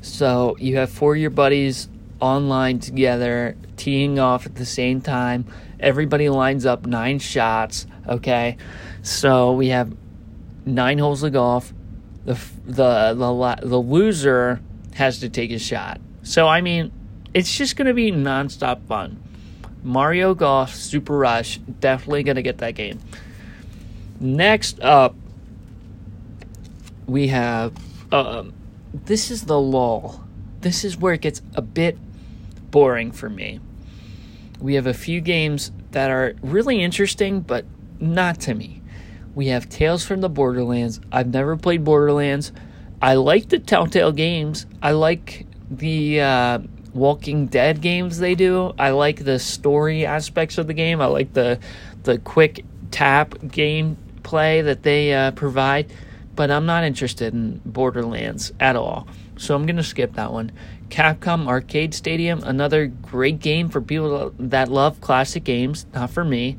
So 0.00 0.56
you 0.60 0.76
have 0.76 0.90
four 0.90 1.16
of 1.16 1.20
your 1.20 1.30
buddies 1.30 1.88
online 2.20 2.78
together, 2.78 3.56
teeing 3.76 4.20
off 4.20 4.46
at 4.46 4.54
the 4.54 4.66
same 4.66 5.00
time. 5.00 5.44
Everybody 5.80 6.28
lines 6.28 6.64
up 6.64 6.86
nine 6.86 7.18
shots. 7.18 7.88
Okay, 8.06 8.58
so 9.02 9.54
we 9.54 9.68
have 9.68 9.92
nine 10.64 10.98
holes 10.98 11.24
of 11.24 11.32
golf. 11.32 11.74
The 12.26 12.38
the 12.64 13.14
the 13.14 13.58
the 13.66 13.78
loser 13.78 14.60
has 14.94 15.20
to 15.20 15.28
take 15.28 15.50
a 15.50 15.58
shot. 15.58 16.00
So, 16.22 16.48
I 16.48 16.60
mean, 16.60 16.90
it's 17.34 17.54
just 17.54 17.76
going 17.76 17.86
to 17.86 17.94
be 17.94 18.10
nonstop 18.10 18.86
fun. 18.86 19.22
Mario 19.82 20.34
Golf 20.34 20.74
Super 20.74 21.16
Rush, 21.16 21.58
definitely 21.58 22.22
going 22.22 22.36
to 22.36 22.42
get 22.42 22.58
that 22.58 22.74
game. 22.74 23.00
Next 24.18 24.80
up, 24.80 25.14
we 27.06 27.28
have. 27.28 27.74
Um, 28.10 28.54
this 28.92 29.30
is 29.30 29.44
the 29.44 29.60
lull. 29.60 30.24
This 30.60 30.84
is 30.84 30.96
where 30.96 31.12
it 31.12 31.20
gets 31.20 31.42
a 31.54 31.62
bit 31.62 31.98
boring 32.70 33.12
for 33.12 33.28
me. 33.28 33.60
We 34.60 34.74
have 34.74 34.86
a 34.86 34.94
few 34.94 35.20
games 35.20 35.72
that 35.90 36.10
are 36.10 36.34
really 36.40 36.82
interesting, 36.82 37.40
but 37.40 37.66
not 38.00 38.40
to 38.42 38.54
me. 38.54 38.80
We 39.34 39.48
have 39.48 39.68
Tales 39.68 40.04
from 40.04 40.20
the 40.20 40.28
Borderlands. 40.28 41.00
I've 41.10 41.28
never 41.28 41.56
played 41.56 41.84
Borderlands. 41.84 42.52
I 43.04 43.16
like 43.16 43.50
the 43.50 43.58
Telltale 43.58 44.12
games. 44.12 44.64
I 44.80 44.92
like 44.92 45.46
the 45.70 46.22
uh, 46.22 46.58
Walking 46.94 47.48
Dead 47.48 47.82
games 47.82 48.16
they 48.16 48.34
do. 48.34 48.72
I 48.78 48.92
like 48.92 49.22
the 49.22 49.38
story 49.38 50.06
aspects 50.06 50.56
of 50.56 50.68
the 50.68 50.72
game. 50.72 51.02
I 51.02 51.06
like 51.06 51.34
the 51.34 51.58
the 52.04 52.16
quick 52.16 52.64
tap 52.90 53.32
gameplay 53.32 54.64
that 54.64 54.84
they 54.84 55.12
uh, 55.12 55.32
provide. 55.32 55.92
But 56.34 56.50
I'm 56.50 56.64
not 56.64 56.82
interested 56.82 57.34
in 57.34 57.60
Borderlands 57.66 58.52
at 58.58 58.74
all. 58.74 59.06
So 59.36 59.54
I'm 59.54 59.66
going 59.66 59.76
to 59.76 59.82
skip 59.82 60.14
that 60.14 60.32
one. 60.32 60.52
Capcom 60.88 61.46
Arcade 61.46 61.92
Stadium, 61.92 62.42
another 62.42 62.86
great 62.86 63.38
game 63.38 63.68
for 63.68 63.82
people 63.82 64.32
that 64.38 64.70
love 64.70 65.02
classic 65.02 65.44
games. 65.44 65.84
Not 65.92 66.08
for 66.08 66.24
me, 66.24 66.56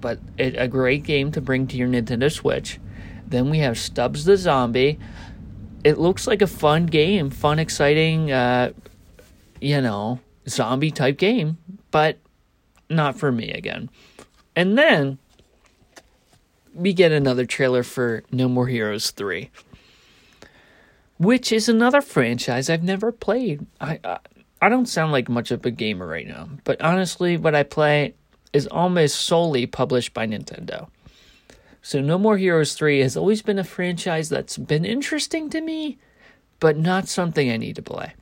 but 0.00 0.20
a 0.38 0.68
great 0.68 1.02
game 1.02 1.32
to 1.32 1.40
bring 1.40 1.66
to 1.66 1.76
your 1.76 1.88
Nintendo 1.88 2.32
Switch. 2.32 2.78
Then 3.26 3.50
we 3.50 3.58
have 3.58 3.76
Stubbs 3.76 4.26
the 4.26 4.36
Zombie 4.36 5.00
it 5.84 5.98
looks 5.98 6.26
like 6.26 6.42
a 6.42 6.46
fun 6.46 6.86
game, 6.86 7.30
fun, 7.30 7.58
exciting, 7.58 8.32
uh, 8.32 8.72
you 9.60 9.80
know, 9.80 10.20
zombie 10.48 10.90
type 10.90 11.18
game, 11.18 11.58
but 11.90 12.18
not 12.88 13.18
for 13.18 13.30
me 13.30 13.52
again. 13.52 13.90
And 14.56 14.76
then 14.76 15.18
we 16.74 16.92
get 16.92 17.12
another 17.12 17.44
trailer 17.44 17.82
for 17.82 18.22
No 18.30 18.48
More 18.48 18.66
Heroes 18.66 19.10
3, 19.10 19.50
which 21.18 21.52
is 21.52 21.68
another 21.68 22.00
franchise 22.00 22.70
I've 22.70 22.82
never 22.84 23.12
played. 23.12 23.66
I, 23.80 24.00
I, 24.04 24.18
I 24.60 24.68
don't 24.68 24.86
sound 24.86 25.12
like 25.12 25.28
much 25.28 25.50
of 25.50 25.64
a 25.64 25.70
gamer 25.70 26.06
right 26.06 26.26
now, 26.26 26.48
but 26.64 26.80
honestly, 26.80 27.36
what 27.36 27.54
I 27.54 27.62
play 27.62 28.14
is 28.52 28.66
almost 28.66 29.20
solely 29.20 29.66
published 29.66 30.14
by 30.14 30.26
Nintendo. 30.26 30.88
So 31.88 32.02
No 32.02 32.18
More 32.18 32.36
Heroes 32.36 32.74
3 32.74 33.00
has 33.00 33.16
always 33.16 33.40
been 33.40 33.58
a 33.58 33.64
franchise 33.64 34.28
that's 34.28 34.58
been 34.58 34.84
interesting 34.84 35.48
to 35.48 35.62
me, 35.62 35.96
but 36.60 36.76
not 36.76 37.08
something 37.08 37.50
I 37.50 37.56
need 37.56 37.76
to 37.76 37.82
play. 37.82 38.12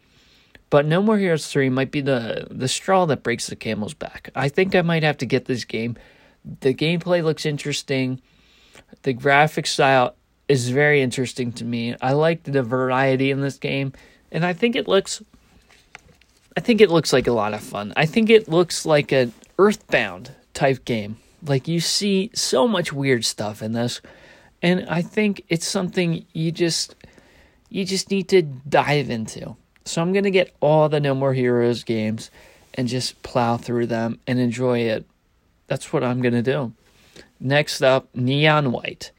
But 0.71 0.87
No 0.87 1.03
More 1.03 1.19
Heroes 1.19 1.49
3 1.49 1.71
might 1.71 1.91
be 1.91 2.01
the 2.01 2.47
the 2.49 2.69
straw 2.69 3.07
that 3.07 3.25
breaks 3.25 3.49
the 3.49 3.57
camel's 3.57 3.93
back. 3.93 4.31
I 4.37 4.49
think 4.49 4.77
I 4.77 4.83
might 4.83 5.03
have 5.03 5.19
to 5.19 5.27
get 5.27 5.47
this 5.47 5.65
game. 5.65 5.97
The 6.61 6.75
gameplay 6.75 7.25
looks 7.25 7.45
interesting. 7.45 8.23
The 9.03 9.13
graphic 9.13 9.67
style 9.67 10.15
is 10.47 10.69
very 10.69 11.03
interesting 11.03 11.51
to 11.55 11.65
me. 11.65 11.97
I 12.01 12.13
like 12.13 12.45
the 12.45 12.63
variety 12.63 13.33
in 13.33 13.41
this 13.41 13.59
game, 13.59 13.95
and 14.31 14.47
I 14.47 14.53
think 14.53 14.77
it 14.77 14.87
looks 14.87 15.25
I 16.57 16.61
think 16.61 16.81
it 16.81 16.93
looks 16.93 17.13
like 17.13 17.27
a 17.27 17.33
lot 17.33 17.53
of 17.53 17.63
fun. 17.63 17.93
I 17.97 18.07
think 18.07 18.31
it 18.31 18.47
looks 18.47 18.87
like 18.87 19.11
an 19.11 19.33
Earthbound 19.59 20.37
type 20.55 20.85
game. 20.85 21.17
Like 21.47 21.69
you 21.69 21.81
see 21.81 22.31
so 22.35 22.67
much 22.67 22.93
weird 22.93 23.25
stuff 23.25 23.63
in 23.63 23.73
this, 23.73 24.01
and 24.63 24.87
I 24.89 25.03
think 25.03 25.45
it's 25.49 25.67
something 25.67 26.27
you 26.33 26.53
just 26.53 26.95
you 27.69 27.85
just 27.85 28.11
need 28.11 28.29
to 28.29 28.43
dive 28.43 29.11
into. 29.11 29.57
So 29.85 30.03
I'm 30.03 30.13
gonna 30.13 30.31
get 30.31 30.55
all 30.61 30.89
the 30.89 31.01
No 31.01 31.15
More 31.15 31.35
Heroes 31.35 31.85
games 31.85 32.31
and 32.75 32.89
just 32.89 33.23
plow 33.23 33.57
through 33.57 33.87
them 33.87 34.19
and 34.27 34.39
enjoy 34.39 34.81
it. 34.81 35.07
That's 35.67 35.93
what 35.93 36.05
I'm 36.05 36.21
gonna 36.21 36.43
do. 36.43 36.73
Next 37.39 37.83
up, 37.83 38.09
Neon 38.15 38.73
White. 38.73 39.13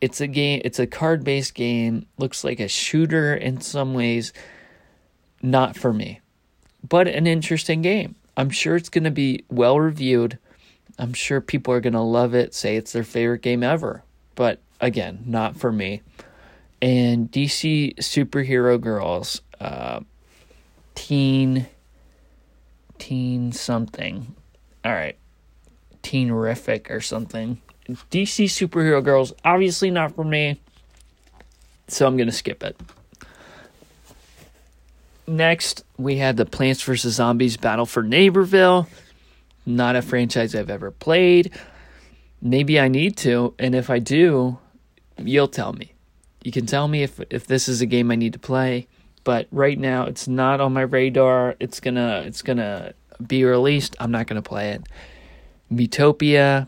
It's 0.00 0.20
a 0.20 0.26
game. 0.26 0.60
It's 0.64 0.80
a 0.80 0.86
card-based 0.86 1.54
game. 1.54 2.06
Looks 2.18 2.42
like 2.42 2.58
a 2.58 2.66
shooter 2.66 3.34
in 3.34 3.60
some 3.60 3.94
ways. 3.94 4.32
Not 5.42 5.76
for 5.76 5.92
me, 5.92 6.20
but 6.88 7.06
an 7.06 7.26
interesting 7.26 7.82
game. 7.82 8.16
I'm 8.36 8.50
sure 8.50 8.76
it's 8.76 8.88
going 8.88 9.04
to 9.04 9.10
be 9.10 9.44
well 9.50 9.78
reviewed. 9.78 10.38
I'm 10.98 11.12
sure 11.12 11.40
people 11.40 11.74
are 11.74 11.80
going 11.80 11.92
to 11.94 12.00
love 12.00 12.34
it, 12.34 12.54
say 12.54 12.76
it's 12.76 12.92
their 12.92 13.04
favorite 13.04 13.42
game 13.42 13.62
ever. 13.62 14.02
But 14.34 14.60
again, 14.80 15.24
not 15.26 15.56
for 15.56 15.72
me. 15.72 16.02
And 16.80 17.30
DC 17.30 17.96
Superhero 17.96 18.80
Girls, 18.80 19.40
uh, 19.60 20.00
teen, 20.94 21.66
teen 22.98 23.52
something. 23.52 24.34
All 24.84 24.92
right. 24.92 25.16
Teen-rific 26.02 26.90
or 26.90 27.00
something. 27.00 27.60
DC 27.88 28.46
Superhero 28.46 29.02
Girls, 29.02 29.32
obviously 29.44 29.90
not 29.90 30.14
for 30.14 30.24
me. 30.24 30.60
So 31.88 32.06
I'm 32.06 32.16
going 32.16 32.28
to 32.28 32.32
skip 32.32 32.62
it. 32.62 32.76
Next, 35.26 35.84
we 35.96 36.16
had 36.16 36.36
the 36.36 36.44
Plants 36.44 36.82
vs. 36.82 37.14
Zombies 37.14 37.56
Battle 37.56 37.86
for 37.86 38.02
Neighborville. 38.02 38.88
Not 39.64 39.96
a 39.96 40.02
franchise 40.02 40.54
I've 40.54 40.70
ever 40.70 40.90
played. 40.90 41.52
Maybe 42.40 42.80
I 42.80 42.88
need 42.88 43.16
to, 43.18 43.54
and 43.58 43.74
if 43.74 43.88
I 43.88 44.00
do, 44.00 44.58
you'll 45.18 45.48
tell 45.48 45.72
me. 45.72 45.92
You 46.42 46.50
can 46.50 46.66
tell 46.66 46.88
me 46.88 47.04
if 47.04 47.20
if 47.30 47.46
this 47.46 47.68
is 47.68 47.80
a 47.80 47.86
game 47.86 48.10
I 48.10 48.16
need 48.16 48.32
to 48.32 48.38
play, 48.38 48.88
but 49.22 49.46
right 49.52 49.78
now 49.78 50.06
it's 50.06 50.26
not 50.26 50.60
on 50.60 50.72
my 50.72 50.80
radar. 50.80 51.54
It's 51.60 51.78
going 51.78 51.94
to 51.94 52.22
it's 52.26 52.42
going 52.42 52.56
to 52.56 52.94
be 53.24 53.44
released. 53.44 53.94
I'm 54.00 54.10
not 54.10 54.26
going 54.26 54.42
to 54.42 54.48
play 54.48 54.70
it. 54.70 54.82
Miitopia, 55.72 56.66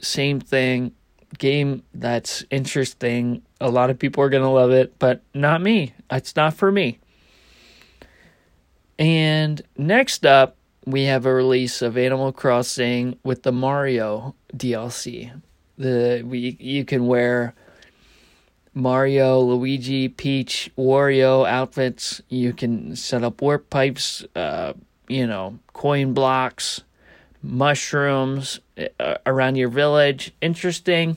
same 0.00 0.40
thing. 0.40 0.92
Game 1.36 1.82
that's 1.92 2.44
interesting. 2.50 3.42
A 3.60 3.68
lot 3.68 3.90
of 3.90 3.98
people 3.98 4.22
are 4.22 4.30
going 4.30 4.42
to 4.42 4.48
love 4.48 4.70
it, 4.70 4.98
but 4.98 5.22
not 5.34 5.60
me. 5.60 5.92
It's 6.10 6.34
not 6.36 6.54
for 6.54 6.72
me. 6.72 6.98
And 8.98 9.60
next 9.76 10.24
up, 10.24 10.56
we 10.86 11.04
have 11.04 11.26
a 11.26 11.34
release 11.34 11.82
of 11.82 11.96
Animal 11.96 12.32
Crossing 12.32 13.18
with 13.24 13.42
the 13.42 13.52
Mario 13.52 14.34
DLC. 14.54 15.40
The 15.78 16.22
we 16.24 16.56
you 16.60 16.84
can 16.84 17.06
wear 17.06 17.54
Mario, 18.74 19.40
Luigi, 19.40 20.08
Peach, 20.08 20.70
Wario 20.76 21.48
outfits. 21.48 22.20
You 22.28 22.52
can 22.52 22.96
set 22.96 23.22
up 23.22 23.40
warp 23.40 23.70
pipes, 23.70 24.24
uh, 24.34 24.74
you 25.08 25.26
know, 25.26 25.58
coin 25.72 26.12
blocks, 26.12 26.82
mushrooms 27.42 28.60
uh, 29.00 29.14
around 29.26 29.56
your 29.56 29.68
village. 29.68 30.32
Interesting. 30.40 31.16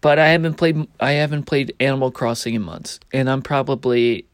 But 0.00 0.18
I 0.18 0.28
haven't 0.28 0.54
played 0.54 0.86
I 1.00 1.12
haven't 1.12 1.44
played 1.44 1.74
Animal 1.80 2.10
Crossing 2.10 2.54
in 2.54 2.62
months, 2.62 3.00
and 3.12 3.28
I'm 3.28 3.42
probably 3.42 4.26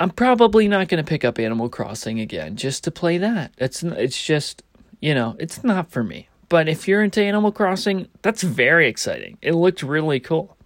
I'm 0.00 0.10
probably 0.10 0.66
not 0.66 0.88
going 0.88 1.04
to 1.04 1.08
pick 1.08 1.26
up 1.26 1.38
Animal 1.38 1.68
Crossing 1.68 2.20
again 2.20 2.56
just 2.56 2.84
to 2.84 2.90
play 2.90 3.18
that. 3.18 3.52
It's 3.58 3.82
it's 3.82 4.20
just, 4.20 4.62
you 5.00 5.14
know, 5.14 5.36
it's 5.38 5.62
not 5.62 5.90
for 5.90 6.02
me. 6.02 6.28
But 6.48 6.68
if 6.68 6.88
you're 6.88 7.02
into 7.02 7.22
Animal 7.22 7.52
Crossing, 7.52 8.08
that's 8.22 8.42
very 8.42 8.88
exciting. 8.88 9.36
It 9.42 9.52
looked 9.52 9.82
really 9.82 10.18
cool. 10.18 10.56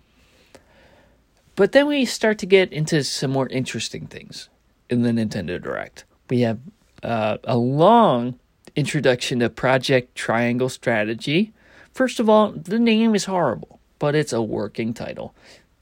But 1.56 1.72
then 1.72 1.88
we 1.88 2.04
start 2.04 2.38
to 2.38 2.46
get 2.46 2.72
into 2.72 3.02
some 3.02 3.32
more 3.32 3.48
interesting 3.48 4.06
things 4.06 4.48
in 4.88 5.02
the 5.02 5.10
Nintendo 5.10 5.60
Direct. 5.60 6.04
We 6.30 6.40
have 6.42 6.60
uh, 7.02 7.38
a 7.42 7.56
long 7.56 8.38
introduction 8.76 9.40
to 9.40 9.50
Project 9.50 10.14
Triangle 10.14 10.68
Strategy. 10.68 11.52
First 11.92 12.20
of 12.20 12.28
all, 12.28 12.52
the 12.52 12.78
name 12.78 13.14
is 13.16 13.24
horrible, 13.24 13.80
but 13.98 14.14
it's 14.14 14.32
a 14.32 14.42
working 14.42 14.94
title. 14.94 15.34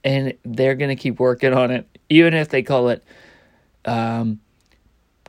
And 0.04 0.34
they're 0.42 0.74
going 0.74 0.94
to 0.94 1.00
keep 1.00 1.20
working 1.20 1.52
on 1.52 1.70
it, 1.70 1.86
even 2.08 2.34
if 2.34 2.48
they 2.48 2.62
call 2.62 2.88
it 2.88 3.04
um, 3.84 4.40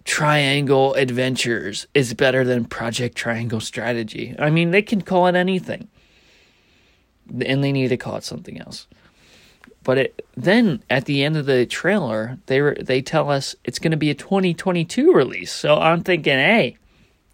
Triangle 0.05 0.93
Adventures 0.95 1.87
is 1.93 2.13
better 2.13 2.43
than 2.43 2.65
Project 2.65 3.15
Triangle 3.15 3.61
Strategy. 3.61 4.35
I 4.37 4.49
mean, 4.49 4.71
they 4.71 4.81
can 4.81 5.01
call 5.01 5.27
it 5.27 5.35
anything, 5.35 5.87
and 7.29 7.63
they 7.63 7.71
need 7.71 7.89
to 7.89 7.97
call 7.97 8.17
it 8.17 8.23
something 8.23 8.59
else. 8.59 8.87
But 9.83 9.97
it, 9.97 10.25
then 10.35 10.81
at 10.89 11.05
the 11.05 11.23
end 11.23 11.37
of 11.37 11.45
the 11.45 11.65
trailer, 11.65 12.37
they 12.45 12.59
they 12.81 13.01
tell 13.01 13.29
us 13.29 13.55
it's 13.63 13.79
going 13.79 13.91
to 13.91 13.97
be 13.97 14.09
a 14.09 14.15
2022 14.15 15.13
release. 15.13 15.51
So 15.51 15.77
I'm 15.77 16.03
thinking, 16.03 16.33
hey, 16.33 16.77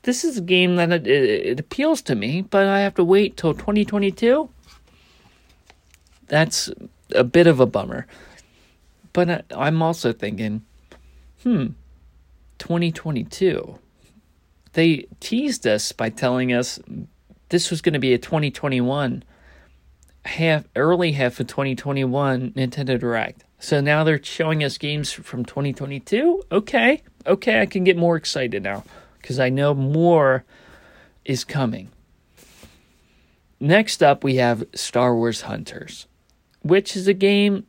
this 0.04 0.24
is 0.24 0.38
a 0.38 0.42
game 0.42 0.76
that 0.78 0.92
it, 0.92 1.08
it 1.08 1.60
appeals 1.60 2.02
to 2.04 2.16
me, 2.16 2.42
but 2.42 2.68
I 2.68 2.82
have 2.82 2.96
to 2.96 3.04
wait 3.04 3.38
till 3.38 3.54
2022. 3.54 4.50
That's 6.28 6.72
a 7.14 7.24
bit 7.24 7.48
of 7.48 7.60
a 7.60 7.66
bummer. 7.66 8.06
But 9.14 9.30
I, 9.30 9.44
I'm 9.56 9.82
also 9.82 10.14
thinking 10.14 10.64
hmm, 11.44 11.68
2022. 12.58 13.80
They 14.74 15.08
teased 15.20 15.66
us 15.66 15.92
by 15.92 16.10
telling 16.10 16.54
us 16.54 16.80
this 17.50 17.72
was 17.72 17.82
going 17.82 17.94
to 17.94 18.00
be 18.00 18.14
a 18.14 18.18
2021 18.18 19.24
half 20.26 20.66
early 20.76 21.14
half 21.14 21.40
of 21.40 21.48
2021 21.48 22.52
Nintendo 22.52 23.00
Direct. 23.00 23.44
So 23.60 23.82
now 23.82 24.04
they're 24.04 24.24
showing 24.24 24.64
us 24.64 24.78
games 24.78 25.12
from 25.12 25.44
2022. 25.44 26.44
Okay, 26.52 27.02
okay, 27.26 27.62
I 27.62 27.66
can 27.66 27.84
get 27.84 27.98
more 27.98 28.16
excited 28.16 28.64
now 28.64 28.84
because 29.22 29.40
I 29.40 29.50
know 29.50 29.74
more 29.74 30.46
is 31.26 31.44
coming. 31.44 31.90
Next 33.60 34.02
up, 34.02 34.24
we 34.24 34.36
have 34.36 34.64
Star 34.74 35.14
Wars 35.14 35.42
Hunters, 35.42 36.08
which 36.62 36.96
is 36.96 37.08
a 37.08 37.14
game 37.14 37.66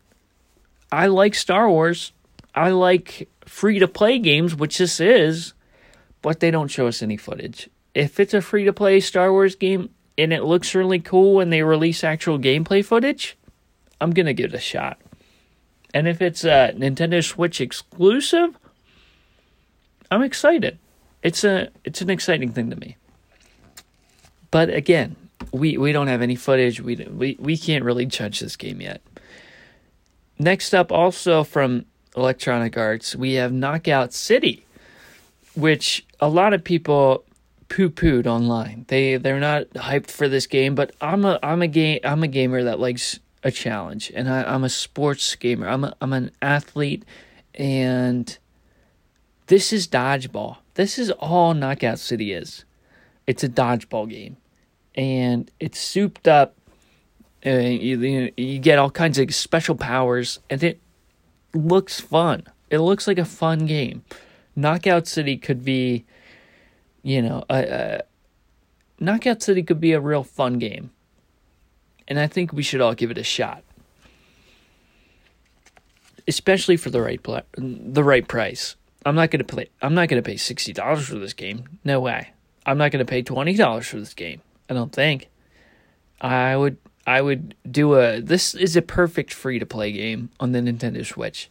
I 0.92 1.06
like 1.06 1.34
Star 1.34 1.68
Wars. 1.68 2.12
I 2.54 2.70
like 2.70 3.28
free 3.50 3.80
to 3.80 3.88
play 3.88 4.18
games, 4.20 4.54
which 4.54 4.78
this 4.78 5.00
is, 5.00 5.54
but 6.22 6.38
they 6.38 6.52
don't 6.52 6.68
show 6.68 6.86
us 6.86 7.02
any 7.02 7.16
footage. 7.16 7.68
If 7.94 8.20
it's 8.20 8.32
a 8.32 8.40
free 8.40 8.64
to 8.64 8.72
play 8.72 9.00
Star 9.00 9.32
Wars 9.32 9.56
game 9.56 9.90
and 10.16 10.32
it 10.32 10.44
looks 10.44 10.74
really 10.74 11.00
cool 11.00 11.40
and 11.40 11.52
they 11.52 11.64
release 11.64 12.04
actual 12.04 12.38
gameplay 12.38 12.84
footage, 12.84 13.36
I'm 14.00 14.12
going 14.12 14.26
to 14.26 14.34
give 14.34 14.54
it 14.54 14.56
a 14.56 14.60
shot. 14.60 15.00
And 15.92 16.06
if 16.06 16.22
it's 16.22 16.44
a 16.44 16.72
Nintendo 16.76 17.26
Switch 17.26 17.60
exclusive, 17.60 18.56
I'm 20.12 20.22
excited. 20.22 20.78
It's 21.24 21.42
a 21.42 21.70
it's 21.84 22.00
an 22.00 22.08
exciting 22.08 22.52
thing 22.52 22.70
to 22.70 22.76
me. 22.76 22.96
But 24.52 24.70
again, 24.70 25.16
we 25.52 25.76
we 25.76 25.90
don't 25.90 26.06
have 26.06 26.22
any 26.22 26.36
footage. 26.36 26.80
We 26.80 26.94
we 26.96 27.36
we 27.40 27.56
can't 27.56 27.84
really 27.84 28.06
judge 28.06 28.38
this 28.38 28.54
game 28.54 28.80
yet. 28.80 29.02
Next 30.38 30.72
up 30.72 30.92
also 30.92 31.42
from 31.42 31.84
Electronic 32.16 32.76
Arts, 32.76 33.14
we 33.14 33.34
have 33.34 33.52
Knockout 33.52 34.12
City, 34.12 34.64
which 35.54 36.04
a 36.18 36.28
lot 36.28 36.52
of 36.52 36.64
people 36.64 37.24
poo-pooed 37.68 38.26
online. 38.26 38.84
They 38.88 39.16
they're 39.16 39.40
not 39.40 39.70
hyped 39.70 40.10
for 40.10 40.28
this 40.28 40.46
game, 40.46 40.74
but 40.74 40.92
I'm 41.00 41.24
a 41.24 41.38
I'm 41.42 41.62
a 41.62 41.68
game 41.68 42.00
I'm 42.04 42.22
a 42.22 42.28
gamer 42.28 42.64
that 42.64 42.80
likes 42.80 43.20
a 43.42 43.50
challenge, 43.50 44.12
and 44.14 44.28
I, 44.28 44.42
I'm 44.42 44.64
a 44.64 44.68
sports 44.68 45.34
gamer. 45.36 45.68
I'm 45.68 45.84
a, 45.84 45.94
I'm 46.00 46.12
an 46.12 46.30
athlete, 46.42 47.04
and 47.54 48.36
this 49.46 49.72
is 49.72 49.88
dodgeball. 49.88 50.58
This 50.74 50.98
is 50.98 51.10
all 51.12 51.54
Knockout 51.54 51.98
City 51.98 52.32
is. 52.32 52.64
It's 53.26 53.44
a 53.44 53.48
dodgeball 53.48 54.10
game, 54.10 54.36
and 54.94 55.50
it's 55.60 55.78
souped 55.78 56.26
up. 56.28 56.56
Uh, 57.46 57.50
you, 57.50 58.32
you 58.36 58.58
get 58.58 58.78
all 58.78 58.90
kinds 58.90 59.18
of 59.18 59.34
special 59.34 59.74
powers, 59.74 60.40
and 60.50 60.62
it 60.62 60.80
looks 61.54 62.00
fun. 62.00 62.44
It 62.70 62.78
looks 62.78 63.06
like 63.06 63.18
a 63.18 63.24
fun 63.24 63.66
game. 63.66 64.04
Knockout 64.54 65.06
City 65.06 65.36
could 65.36 65.64
be, 65.64 66.04
you 67.02 67.22
know, 67.22 67.44
a, 67.48 67.64
a 67.64 68.02
Knockout 69.00 69.42
City 69.42 69.62
could 69.62 69.80
be 69.80 69.92
a 69.92 70.00
real 70.00 70.22
fun 70.22 70.58
game. 70.58 70.90
And 72.06 72.18
I 72.18 72.26
think 72.26 72.52
we 72.52 72.62
should 72.62 72.80
all 72.80 72.94
give 72.94 73.10
it 73.10 73.18
a 73.18 73.24
shot. 73.24 73.62
Especially 76.28 76.76
for 76.76 76.90
the 76.90 77.00
right 77.00 77.22
pl- 77.22 77.42
the 77.56 78.04
right 78.04 78.26
price. 78.26 78.76
I'm 79.06 79.14
not 79.14 79.30
going 79.30 79.38
to 79.38 79.44
play 79.44 79.70
I'm 79.80 79.94
not 79.94 80.08
going 80.08 80.22
to 80.22 80.28
pay 80.28 80.36
$60 80.36 81.02
for 81.02 81.14
this 81.16 81.32
game. 81.32 81.64
No 81.84 82.00
way. 82.00 82.30
I'm 82.66 82.78
not 82.78 82.92
going 82.92 83.04
to 83.04 83.10
pay 83.10 83.22
$20 83.22 83.84
for 83.84 83.98
this 83.98 84.14
game. 84.14 84.42
I 84.68 84.74
don't 84.74 84.92
think. 84.92 85.28
I 86.20 86.56
would 86.56 86.76
I 87.06 87.20
would 87.20 87.54
do 87.70 87.94
a 87.94 88.20
this 88.20 88.54
is 88.54 88.76
a 88.76 88.82
perfect 88.82 89.32
free 89.32 89.58
to 89.58 89.66
play 89.66 89.92
game 89.92 90.30
on 90.38 90.52
the 90.52 90.60
Nintendo 90.60 91.04
Switch. 91.04 91.50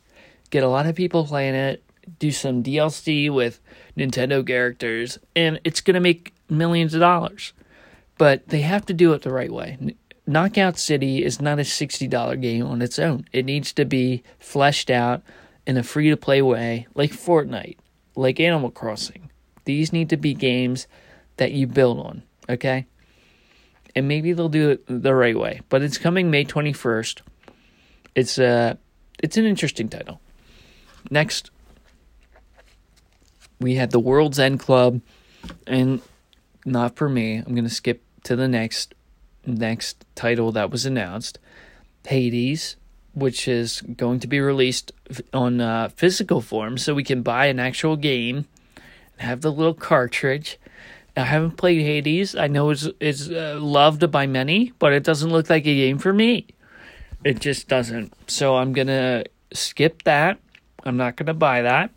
Get 0.49 0.63
a 0.63 0.67
lot 0.67 0.85
of 0.85 0.95
people 0.95 1.25
playing 1.25 1.55
it, 1.55 1.83
do 2.17 2.31
some 2.31 2.63
DLC 2.63 3.31
with 3.31 3.59
Nintendo 3.97 4.45
characters, 4.45 5.19
and 5.35 5.59
it's 5.63 5.81
going 5.81 5.95
to 5.95 5.99
make 5.99 6.33
millions 6.49 6.93
of 6.93 7.01
dollars. 7.01 7.53
But 8.17 8.47
they 8.47 8.61
have 8.61 8.85
to 8.87 8.93
do 8.93 9.13
it 9.13 9.21
the 9.21 9.31
right 9.31 9.51
way. 9.51 9.95
Knockout 10.25 10.77
City 10.77 11.23
is 11.23 11.41
not 11.41 11.57
a 11.57 11.63
$60 11.63 12.41
game 12.41 12.65
on 12.65 12.81
its 12.81 12.99
own. 12.99 13.25
It 13.31 13.45
needs 13.45 13.73
to 13.73 13.85
be 13.85 14.23
fleshed 14.39 14.89
out 14.89 15.23
in 15.65 15.77
a 15.77 15.83
free 15.83 16.09
to 16.09 16.17
play 16.17 16.41
way, 16.41 16.87
like 16.93 17.11
Fortnite, 17.11 17.77
like 18.15 18.39
Animal 18.39 18.71
Crossing. 18.71 19.29
These 19.65 19.93
need 19.93 20.09
to 20.09 20.17
be 20.17 20.33
games 20.33 20.87
that 21.37 21.51
you 21.51 21.67
build 21.67 21.99
on, 21.99 22.23
okay? 22.49 22.85
And 23.95 24.07
maybe 24.07 24.33
they'll 24.33 24.49
do 24.49 24.69
it 24.69 24.83
the 24.87 25.13
right 25.13 25.37
way. 25.37 25.61
But 25.69 25.81
it's 25.81 25.97
coming 25.97 26.29
May 26.29 26.45
21st. 26.45 27.21
It's 28.15 28.37
a 28.37 28.47
uh, 28.47 28.73
it's 29.21 29.37
an 29.37 29.45
interesting 29.45 29.89
title. 29.89 30.21
Next, 31.11 31.51
we 33.59 33.75
had 33.75 33.91
the 33.91 33.99
World's 33.99 34.39
End 34.39 34.59
Club, 34.59 35.01
and 35.67 36.01
not 36.65 36.95
for 36.95 37.09
me. 37.09 37.37
I'm 37.37 37.55
gonna 37.55 37.69
skip 37.69 38.01
to 38.23 38.35
the 38.35 38.47
next 38.47 38.93
next 39.45 40.05
title 40.15 40.51
that 40.53 40.71
was 40.71 40.85
announced, 40.85 41.39
Hades, 42.05 42.75
which 43.13 43.47
is 43.47 43.81
going 43.81 44.19
to 44.21 44.27
be 44.27 44.39
released 44.39 44.91
on 45.33 45.61
uh, 45.61 45.89
physical 45.95 46.41
form, 46.41 46.77
so 46.77 46.93
we 46.93 47.03
can 47.03 47.21
buy 47.21 47.47
an 47.47 47.59
actual 47.59 47.95
game 47.95 48.45
and 49.17 49.27
have 49.27 49.41
the 49.41 49.51
little 49.51 49.73
cartridge 49.73 50.57
I 51.19 51.25
haven't 51.25 51.57
played 51.57 51.81
Hades. 51.81 52.35
I 52.35 52.47
know 52.47 52.69
it's 52.69 52.87
it's 52.99 53.29
uh, 53.29 53.57
loved 53.59 54.09
by 54.09 54.25
many, 54.25 54.71
but 54.79 54.93
it 54.93 55.03
doesn't 55.03 55.29
look 55.29 55.49
like 55.49 55.63
a 55.67 55.75
game 55.75 55.97
for 55.97 56.13
me. 56.13 56.47
It 57.25 57.39
just 57.39 57.67
doesn't. 57.67 58.13
So 58.29 58.55
I'm 58.55 58.71
gonna 58.71 59.25
skip 59.53 60.03
that. 60.03 60.39
I'm 60.85 60.95
not 60.95 61.17
gonna 61.17 61.33
buy 61.33 61.63
that. 61.63 61.91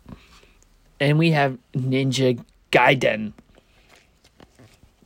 And 0.99 1.17
we 1.17 1.31
have 1.31 1.57
Ninja 1.73 2.43
Gaiden. 2.71 3.31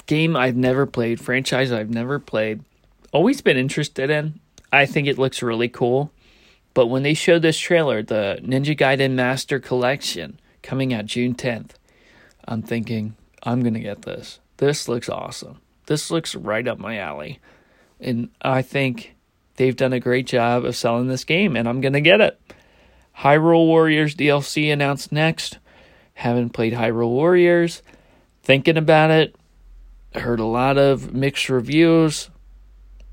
Game 0.08 0.36
I've 0.36 0.56
never 0.56 0.88
played, 0.88 1.20
franchise 1.20 1.72
I've 1.72 1.92
never 1.92 2.18
played. 2.18 2.64
Always 3.12 3.42
been 3.42 3.58
interested 3.58 4.10
in. 4.10 4.40
I 4.72 4.86
think 4.86 5.08
it 5.08 5.20
looks 5.20 5.44
really 5.44 5.70
cool. 5.70 6.12
But 6.74 6.88
when 6.88 7.04
they 7.04 7.14
showed 7.14 7.42
this 7.42 7.58
trailer, 7.58 8.02
the 8.02 8.40
Ninja 8.42 8.76
Gaiden 8.78 9.12
Master 9.12 9.60
Collection 9.60 10.40
coming 10.62 10.94
out 10.94 11.06
June 11.06 11.36
10th, 11.36 11.72
I'm 12.48 12.62
thinking, 12.62 13.16
I'm 13.44 13.62
going 13.62 13.74
to 13.74 13.80
get 13.80 14.04
this. 14.04 14.40
This 14.58 14.88
looks 14.88 15.10
awesome. 15.10 15.62
This 15.86 16.12
looks 16.12 16.36
right 16.36 16.68
up 16.68 16.80
my 16.80 16.98
alley. 16.98 17.40
And 18.00 18.30
I 18.42 18.62
think 18.62 19.16
they've 19.56 19.76
done 19.76 19.94
a 19.94 20.00
great 20.00 20.28
job 20.28 20.66
of 20.66 20.76
selling 20.76 21.08
this 21.08 21.24
game, 21.24 21.56
and 21.56 21.68
I'm 21.68 21.82
going 21.82 21.94
to 21.94 22.02
get 22.02 22.22
it. 22.22 22.40
Hyrule 23.20 23.66
Warriors 23.66 24.16
DLC 24.16 24.72
announced 24.72 25.12
next. 25.12 25.58
Haven't 26.14 26.50
played 26.50 26.74
Hyrule 26.74 27.10
Warriors. 27.10 27.82
Thinking 28.44 28.78
about 28.78 29.12
it. 29.12 29.36
Heard 30.14 30.40
a 30.40 30.46
lot 30.46 30.78
of 30.78 31.14
mixed 31.14 31.50
reviews. 31.50 32.30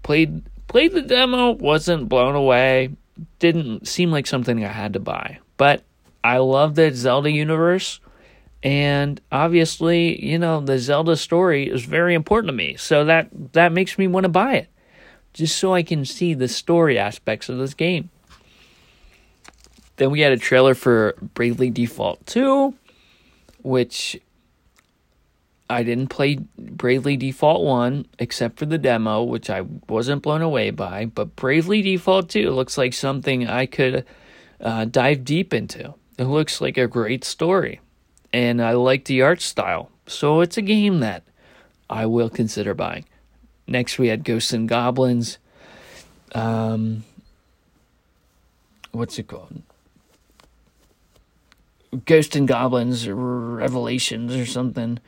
Played 0.02 0.42
played 0.68 0.92
the 0.92 1.02
demo, 1.02 1.52
wasn't 1.52 2.08
blown 2.08 2.34
away. 2.34 2.90
Didn't 3.38 3.86
seem 3.86 4.10
like 4.10 4.26
something 4.26 4.64
I 4.64 4.68
had 4.68 4.94
to 4.94 5.00
buy. 5.00 5.38
But 5.56 5.82
I 6.22 6.38
love 6.38 6.74
the 6.74 6.90
Zelda 6.92 7.30
universe. 7.30 8.00
And 8.64 9.20
obviously, 9.30 10.24
you 10.24 10.38
know, 10.38 10.60
the 10.60 10.78
Zelda 10.78 11.16
story 11.16 11.68
is 11.68 11.84
very 11.84 12.14
important 12.14 12.48
to 12.48 12.54
me. 12.54 12.76
So 12.76 13.04
that 13.04 13.28
that 13.52 13.72
makes 13.72 13.98
me 13.98 14.06
want 14.06 14.24
to 14.24 14.30
buy 14.30 14.54
it. 14.54 14.68
Just 15.34 15.58
so 15.58 15.74
I 15.74 15.82
can 15.82 16.06
see 16.06 16.32
the 16.32 16.48
story 16.48 16.98
aspects 16.98 17.50
of 17.50 17.58
this 17.58 17.74
game. 17.74 18.08
Then 19.96 20.10
we 20.10 20.20
had 20.20 20.32
a 20.32 20.38
trailer 20.38 20.74
for 20.74 21.14
Bravely 21.34 21.70
Default 21.70 22.24
2, 22.26 22.74
which 23.62 24.18
I 25.68 25.82
didn't 25.82 26.08
play 26.08 26.38
Bravely 26.58 27.16
Default 27.16 27.64
1 27.64 28.06
except 28.18 28.58
for 28.58 28.66
the 28.66 28.78
demo, 28.78 29.22
which 29.22 29.50
I 29.50 29.62
wasn't 29.88 30.22
blown 30.22 30.42
away 30.42 30.70
by. 30.70 31.04
But 31.04 31.36
Bravely 31.36 31.82
Default 31.82 32.30
2 32.30 32.50
looks 32.50 32.78
like 32.78 32.94
something 32.94 33.46
I 33.46 33.66
could 33.66 34.04
uh, 34.60 34.86
dive 34.86 35.24
deep 35.24 35.52
into. 35.52 35.94
It 36.16 36.24
looks 36.24 36.60
like 36.60 36.78
a 36.78 36.86
great 36.86 37.24
story, 37.24 37.80
and 38.34 38.60
I 38.60 38.72
like 38.72 39.04
the 39.04 39.22
art 39.22 39.40
style. 39.40 39.92
So 40.08 40.40
it's 40.40 40.58
a 40.58 40.62
game 40.62 40.98
that 40.98 41.22
I 41.88 42.04
will 42.06 42.28
consider 42.28 42.74
buying. 42.74 43.04
Next, 43.68 43.96
we 43.96 44.08
had 44.08 44.24
Ghosts 44.24 44.52
and 44.52 44.68
Goblins. 44.68 45.38
Um, 46.34 47.04
what's 48.90 49.20
it 49.20 49.28
called? 49.28 49.62
Ghost 52.06 52.34
and 52.34 52.48
Goblins 52.48 53.08
Revelations 53.08 54.34
or 54.34 54.46
something. 54.46 54.98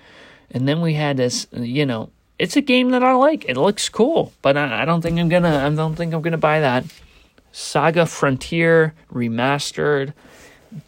And 0.52 0.68
then 0.68 0.80
we 0.80 0.94
had 0.94 1.16
this, 1.16 1.48
you 1.50 1.84
know, 1.84 2.10
it's 2.38 2.56
a 2.56 2.60
game 2.60 2.90
that 2.90 3.02
I 3.02 3.12
like. 3.14 3.44
It 3.48 3.56
looks 3.56 3.88
cool, 3.88 4.32
but 4.40 4.56
I, 4.56 4.82
I 4.82 4.84
don't 4.84 5.00
think 5.00 5.18
I'm 5.18 5.28
gonna. 5.28 5.66
I 5.66 5.74
don't 5.74 5.96
think 5.96 6.14
I'm 6.14 6.22
gonna 6.22 6.38
buy 6.38 6.60
that. 6.60 6.84
Saga 7.50 8.06
Frontier 8.06 8.94
remastered. 9.12 10.12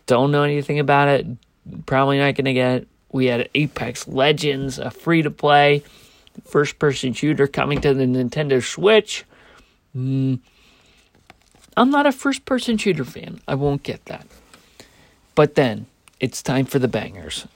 Don't 0.06 0.30
know 0.30 0.44
anything 0.44 0.78
about 0.78 1.08
it. 1.08 1.26
Probably 1.86 2.18
not 2.18 2.34
gonna 2.34 2.54
get. 2.54 2.82
It. 2.82 2.88
We 3.10 3.26
had 3.26 3.48
Apex 3.54 4.06
Legends, 4.06 4.78
a 4.78 4.90
free 4.90 5.22
to 5.22 5.30
play 5.30 5.82
first 6.44 6.78
person 6.78 7.12
shooter 7.12 7.46
coming 7.46 7.80
to 7.80 7.94
the 7.94 8.04
Nintendo 8.04 8.62
Switch. 8.62 9.24
Mm, 9.96 10.40
I'm 11.76 11.90
not 11.90 12.06
a 12.06 12.12
first 12.12 12.44
person 12.44 12.76
shooter 12.76 13.04
fan. 13.04 13.40
I 13.48 13.54
won't 13.54 13.82
get 13.82 14.04
that. 14.06 14.26
But 15.34 15.54
then 15.54 15.86
it's 16.20 16.42
time 16.42 16.64
for 16.66 16.78
the 16.78 16.88
bangers. 16.88 17.46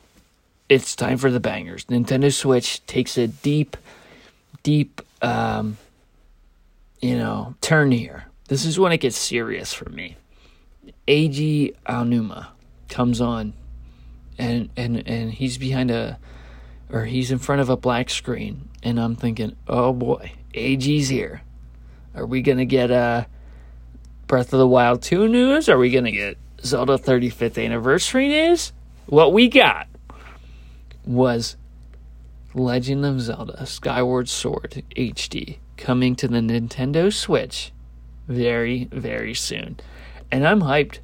It's 0.69 0.97
time 0.97 1.19
for 1.19 1.31
the 1.31 1.41
bangers. 1.41 1.85
Nintendo 1.87 2.33
Switch 2.33 2.85
takes 2.87 3.19
a 3.19 3.27
deep, 3.27 3.77
deep, 4.63 5.03
um, 5.21 5.77
you 7.01 7.19
know, 7.19 7.55
turn 7.61 7.93
here. 7.93 8.27
This 8.49 8.65
is 8.65 8.79
when 8.79 8.93
it 8.93 8.99
gets 8.99 9.17
serious 9.17 9.73
for 9.73 9.89
me. 9.91 10.17
Eiji 11.07 11.75
Aonuma 11.87 12.49
comes 12.89 13.21
on, 13.21 13.53
and 14.39 14.71
and 14.77 15.07
and 15.07 15.33
he's 15.33 15.59
behind 15.59 15.91
a, 15.91 16.19
or 16.91 17.05
he's 17.05 17.31
in 17.31 17.39
front 17.39 17.61
of 17.61 17.69
a 17.69 17.77
black 17.77 18.11
screen, 18.11 18.69
and 18.83 18.99
I'm 18.99 19.17
thinking, 19.17 19.57
oh 19.69 19.93
boy, 19.93 20.33
Eiji's 20.55 21.09
here. 21.09 21.43
Are 22.15 22.27
we 22.27 22.43
gonna 22.43 22.65
get 22.65 22.91
a 22.91 23.27
Breath 24.27 24.53
of 24.53 24.59
the 24.59 24.69
Wild 24.69 25.03
2 25.03 25.29
news? 25.29 25.69
Are 25.69 25.79
we 25.79 25.91
gonna 25.91 26.13
get 26.13 26.39
Zelda 26.65 26.97
35th 26.97 27.63
anniversary 27.63 28.29
news, 28.29 28.73
what 29.07 29.33
we 29.33 29.49
got 29.49 29.89
was 31.05 31.57
Legend 32.55 33.05
of 33.05 33.21
Zelda 33.21 33.67
Skyward 33.67 34.29
Sword 34.29 34.85
HD 34.97 35.59
coming 35.77 36.15
to 36.17 36.29
the 36.29 36.39
Nintendo 36.39 37.13
Switch 37.13 37.73
very, 38.29 38.85
very 38.93 39.35
soon. 39.35 39.81
And 40.31 40.47
I'm 40.47 40.61
hyped. 40.61 41.01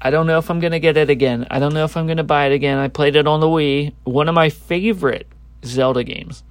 I 0.00 0.10
don't 0.10 0.26
know 0.26 0.38
if 0.38 0.50
I'm 0.50 0.60
going 0.60 0.72
to 0.72 0.80
get 0.80 0.96
it 0.96 1.10
again. 1.10 1.46
I 1.50 1.58
don't 1.58 1.74
know 1.74 1.84
if 1.84 1.96
I'm 1.96 2.06
going 2.06 2.18
to 2.18 2.24
buy 2.24 2.46
it 2.46 2.52
again. 2.52 2.78
I 2.78 2.88
played 2.88 3.16
it 3.16 3.26
on 3.26 3.40
the 3.40 3.46
Wii. 3.46 3.94
One 4.04 4.28
of 4.28 4.34
my 4.34 4.50
favorite 4.50 5.26
Zelda 5.64 6.04
games. 6.04 6.44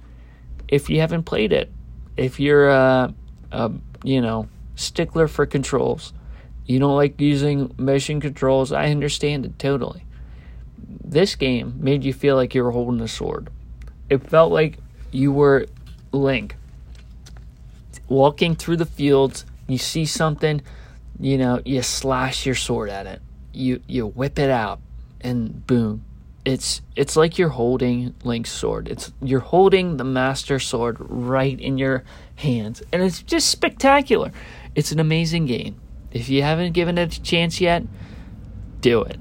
If 0.68 0.90
you 0.90 1.00
haven't 1.00 1.24
played 1.24 1.52
it, 1.52 1.70
if 2.16 2.40
you're 2.40 2.68
a, 2.68 3.14
a 3.52 3.72
you 4.02 4.20
know, 4.20 4.48
stickler 4.74 5.28
for 5.28 5.46
controls, 5.46 6.12
you 6.66 6.78
don't 6.78 6.96
like 6.96 7.20
using 7.20 7.72
motion 7.78 8.20
controls. 8.20 8.72
I 8.72 8.90
understand 8.90 9.46
it 9.46 9.58
totally. 9.58 10.04
This 11.04 11.36
game 11.36 11.76
made 11.78 12.04
you 12.04 12.12
feel 12.12 12.34
like 12.34 12.54
you 12.54 12.64
were 12.64 12.72
holding 12.72 13.00
a 13.00 13.08
sword. 13.08 13.48
It 14.10 14.28
felt 14.28 14.52
like 14.52 14.78
you 15.12 15.32
were 15.32 15.66
Link 16.12 16.56
walking 18.08 18.54
through 18.54 18.76
the 18.76 18.86
fields. 18.86 19.44
You 19.66 19.78
see 19.78 20.04
something, 20.04 20.62
you 21.18 21.38
know, 21.38 21.60
you 21.64 21.82
slash 21.82 22.46
your 22.46 22.54
sword 22.54 22.88
at 22.88 23.06
it. 23.06 23.20
You 23.56 23.80
you 23.86 24.06
whip 24.06 24.38
it 24.38 24.50
out, 24.50 24.80
and 25.22 25.66
boom, 25.66 26.04
it's 26.44 26.82
it's 26.94 27.16
like 27.16 27.38
you're 27.38 27.48
holding 27.48 28.14
Link's 28.22 28.52
sword. 28.52 28.86
It's 28.86 29.12
you're 29.22 29.40
holding 29.40 29.96
the 29.96 30.04
master 30.04 30.58
sword 30.58 30.96
right 31.00 31.58
in 31.58 31.78
your 31.78 32.04
hands, 32.36 32.82
and 32.92 33.02
it's 33.02 33.22
just 33.22 33.48
spectacular. 33.48 34.30
It's 34.74 34.92
an 34.92 35.00
amazing 35.00 35.46
game. 35.46 35.80
If 36.12 36.28
you 36.28 36.42
haven't 36.42 36.72
given 36.72 36.98
it 36.98 37.16
a 37.16 37.22
chance 37.22 37.60
yet, 37.60 37.82
do 38.82 39.02
it. 39.02 39.18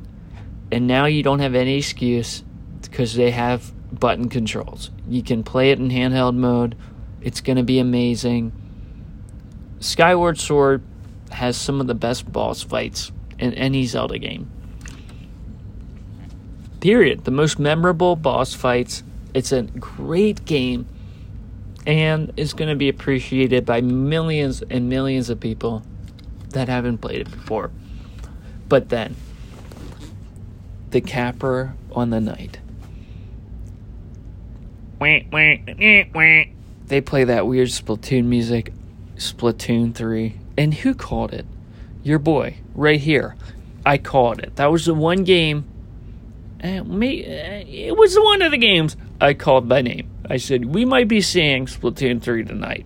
And 0.70 0.86
now 0.86 1.06
you 1.06 1.24
don't 1.24 1.40
have 1.40 1.56
any 1.56 1.78
excuse 1.78 2.44
because 2.82 3.16
they 3.16 3.32
have 3.32 3.72
button 3.98 4.28
controls. 4.28 4.92
You 5.08 5.24
can 5.24 5.44
play 5.44 5.72
it 5.72 5.80
in 5.80 5.90
handheld 5.90 6.36
mode. 6.36 6.76
It's 7.22 7.42
going 7.42 7.58
to 7.58 7.64
be 7.64 7.80
amazing. 7.80 8.52
Skyward 9.80 10.40
Sword 10.40 10.84
has 11.32 11.58
some 11.58 11.80
of 11.82 11.88
the 11.88 11.96
best 11.96 12.32
boss 12.32 12.62
fights 12.62 13.12
in 13.40 13.54
any 13.54 13.86
Zelda 13.86 14.18
game. 14.18 14.50
Period. 16.80 17.26
The 17.26 17.32
most 17.32 17.60
memorable 17.60 18.16
boss 18.16 18.54
fights. 18.54 19.04
It's 19.34 19.52
a 19.52 19.64
great 19.64 20.46
game 20.46 20.88
and 21.86 22.32
is 22.38 22.54
going 22.54 22.70
to 22.70 22.76
be 22.76 22.90
appreciated 22.90 23.66
by 23.66 23.82
millions 23.82 24.64
and 24.70 24.90
millions 24.90 25.30
of 25.30 25.40
people 25.40 25.84
that 26.50 26.68
haven't 26.68 27.00
played 27.00 27.22
it 27.22 27.32
before. 27.32 27.72
But 28.68 28.90
then, 28.90 29.16
the 30.92 31.02
capper 31.02 31.76
on 31.92 32.10
the 32.10 32.22
night. 32.22 32.60
They 36.88 37.02
play 37.02 37.24
that 37.26 37.46
weird 37.48 37.68
Splatoon 37.68 38.26
music, 38.26 38.72
Splatoon 39.18 39.94
3. 39.94 40.40
And 40.58 40.74
who 40.74 40.96
called 40.96 41.34
it? 41.34 41.46
Your 42.06 42.20
boy, 42.20 42.56
right 42.74 43.00
here. 43.00 43.36
I 43.86 43.98
called 43.98 44.40
it. 44.40 44.56
That 44.56 44.72
was 44.72 44.86
the 44.86 44.94
one 44.94 45.26
game. 45.26 45.66
Uh, 46.64 46.82
it 46.88 47.98
was 47.98 48.16
one 48.16 48.42
of 48.42 48.52
the 48.52 48.58
games 48.58 48.96
I 49.20 49.34
called 49.34 49.68
by 49.68 49.82
name. 49.82 50.10
I 50.30 50.38
said, 50.38 50.74
we 50.74 50.86
might 50.86 51.10
be 51.10 51.20
seeing 51.20 51.66
Splatoon 51.66 52.22
3 52.22 52.46
tonight. 52.46 52.86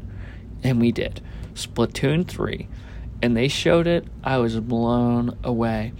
And 0.63 0.82
we 0.82 0.91
did. 0.91 1.21
Splatoon 1.53 2.27
3 2.27 2.67
and 3.21 3.36
they 3.36 3.47
showed 3.47 3.88
it, 3.88 4.08
I 4.23 4.38
was 4.38 4.60
blown 4.60 5.38
away 5.43 5.93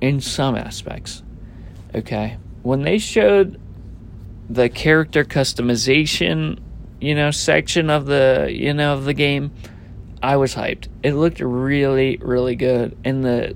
in 0.00 0.20
some 0.20 0.56
aspects. 0.56 1.22
Okay. 1.94 2.38
When 2.62 2.82
they 2.82 2.98
showed 2.98 3.60
the 4.48 4.68
character 4.68 5.24
customization, 5.24 6.60
you 7.00 7.14
know, 7.14 7.30
section 7.30 7.90
of 7.90 8.06
the, 8.06 8.48
you 8.50 8.72
know, 8.72 8.94
of 8.94 9.04
the 9.04 9.14
game, 9.14 9.52
I 10.22 10.36
was 10.36 10.54
hyped. 10.54 10.88
It 11.02 11.14
looked 11.14 11.40
really, 11.40 12.18
really 12.20 12.56
good. 12.56 12.96
In 13.04 13.22
the 13.22 13.54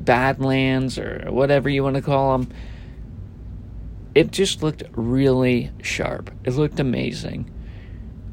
Badlands 0.00 0.98
or 0.98 1.26
whatever 1.30 1.68
you 1.68 1.82
want 1.82 1.96
to 1.96 2.02
call 2.02 2.38
them, 2.38 2.52
it 4.14 4.30
just 4.30 4.62
looked 4.62 4.82
really 4.92 5.70
sharp. 5.82 6.30
It 6.44 6.54
looked 6.54 6.80
amazing. 6.80 7.50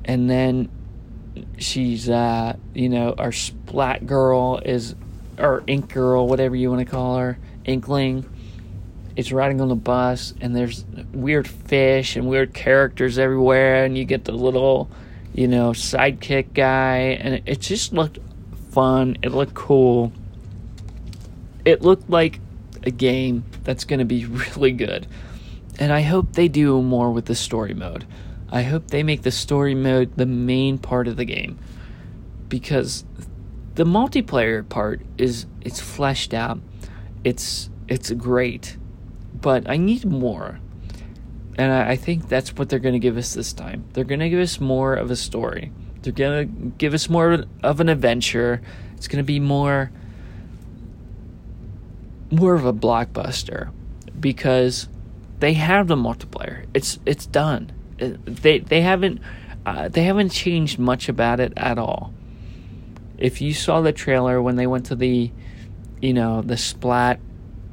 And 0.05 0.29
then 0.29 0.69
she's 1.57 2.09
uh 2.09 2.55
you 2.73 2.89
know 2.89 3.13
our 3.17 3.31
splat 3.31 4.05
girl 4.05 4.59
is 4.65 4.95
or 5.37 5.63
ink 5.67 5.93
girl 5.93 6.27
whatever 6.27 6.55
you 6.55 6.69
want 6.69 6.85
to 6.85 6.89
call 6.91 7.17
her 7.17 7.37
inkling 7.65 8.25
It's 9.15 9.31
riding 9.31 9.61
on 9.61 9.69
the 9.69 9.75
bus 9.75 10.33
and 10.41 10.55
there's 10.55 10.85
weird 11.13 11.47
fish 11.47 12.15
and 12.15 12.27
weird 12.27 12.53
characters 12.53 13.17
everywhere 13.17 13.85
and 13.85 13.97
you 13.97 14.05
get 14.05 14.25
the 14.25 14.31
little 14.31 14.89
you 15.33 15.47
know 15.47 15.71
sidekick 15.71 16.53
guy 16.53 16.97
and 17.21 17.41
it, 17.45 17.59
just 17.59 17.93
looked 17.93 18.19
fun 18.71 19.17
it 19.21 19.31
looked 19.31 19.53
cool 19.53 20.11
it 21.65 21.81
looked 21.81 22.09
like 22.09 22.39
a 22.83 22.91
game 22.91 23.43
that's 23.63 23.83
going 23.83 23.99
to 23.99 24.05
be 24.05 24.25
really 24.25 24.71
good 24.71 25.07
and 25.77 25.91
i 25.91 26.01
hope 26.01 26.33
they 26.33 26.47
do 26.47 26.81
more 26.81 27.11
with 27.11 27.25
the 27.25 27.35
story 27.35 27.73
mode 27.73 28.05
I 28.51 28.63
hope 28.63 28.87
they 28.87 29.03
make 29.03 29.21
the 29.21 29.31
story 29.31 29.75
mode 29.75 30.15
the 30.15 30.25
main 30.25 30.77
part 30.79 31.07
of 31.07 31.17
the 31.17 31.25
game 31.25 31.59
because 32.47 33.05
the 33.75 33.83
multiplayer 33.83 34.67
part 34.67 35.01
is 35.17 35.45
it's 35.61 35.79
fleshed 35.79 36.33
out. 36.33 36.59
It's 37.23 37.69
it's 37.87 38.11
great. 38.11 38.77
but 39.41 39.69
I 39.69 39.77
need 39.77 40.03
more. 40.03 40.59
And 41.59 41.73
I, 41.73 41.91
I 41.91 41.95
think 41.97 42.29
that's 42.29 42.55
what 42.55 42.69
they're 42.69 42.79
going 42.79 42.93
to 42.93 42.99
give 42.99 43.17
us 43.17 43.33
this 43.33 43.51
time. 43.51 43.83
They're 43.91 44.05
going 44.05 44.21
to 44.21 44.29
give 44.29 44.39
us 44.39 44.61
more 44.61 44.93
of 44.93 45.11
a 45.11 45.15
story. 45.17 45.73
They're 46.01 46.13
going 46.13 46.47
to 46.47 46.69
give 46.77 46.93
us 46.93 47.09
more 47.09 47.43
of 47.61 47.79
an 47.81 47.89
adventure. 47.89 48.61
It's 48.95 49.09
going 49.09 49.17
to 49.17 49.27
be 49.27 49.41
more 49.41 49.91
more 52.31 52.53
of 52.53 52.63
a 52.63 52.71
blockbuster 52.71 53.71
because 54.19 54.87
they 55.39 55.53
have 55.53 55.87
the 55.87 55.97
multiplayer. 55.97 56.65
It's 56.73 56.97
it's 57.05 57.25
done. 57.25 57.73
They 57.97 58.59
they 58.59 58.79
haven't 58.79 59.19
uh, 59.65 59.89
they 59.89 60.03
haven't 60.03 60.29
changed 60.29 60.79
much 60.79 61.09
about 61.09 61.41
it 61.41 61.51
at 61.57 61.77
all. 61.77 62.13
If 63.17 63.41
you 63.41 63.53
saw 63.53 63.81
the 63.81 63.91
trailer 63.91 64.41
when 64.41 64.55
they 64.55 64.67
went 64.67 64.85
to 64.85 64.95
the, 64.95 65.29
you 66.01 66.13
know, 66.13 66.41
the 66.41 66.55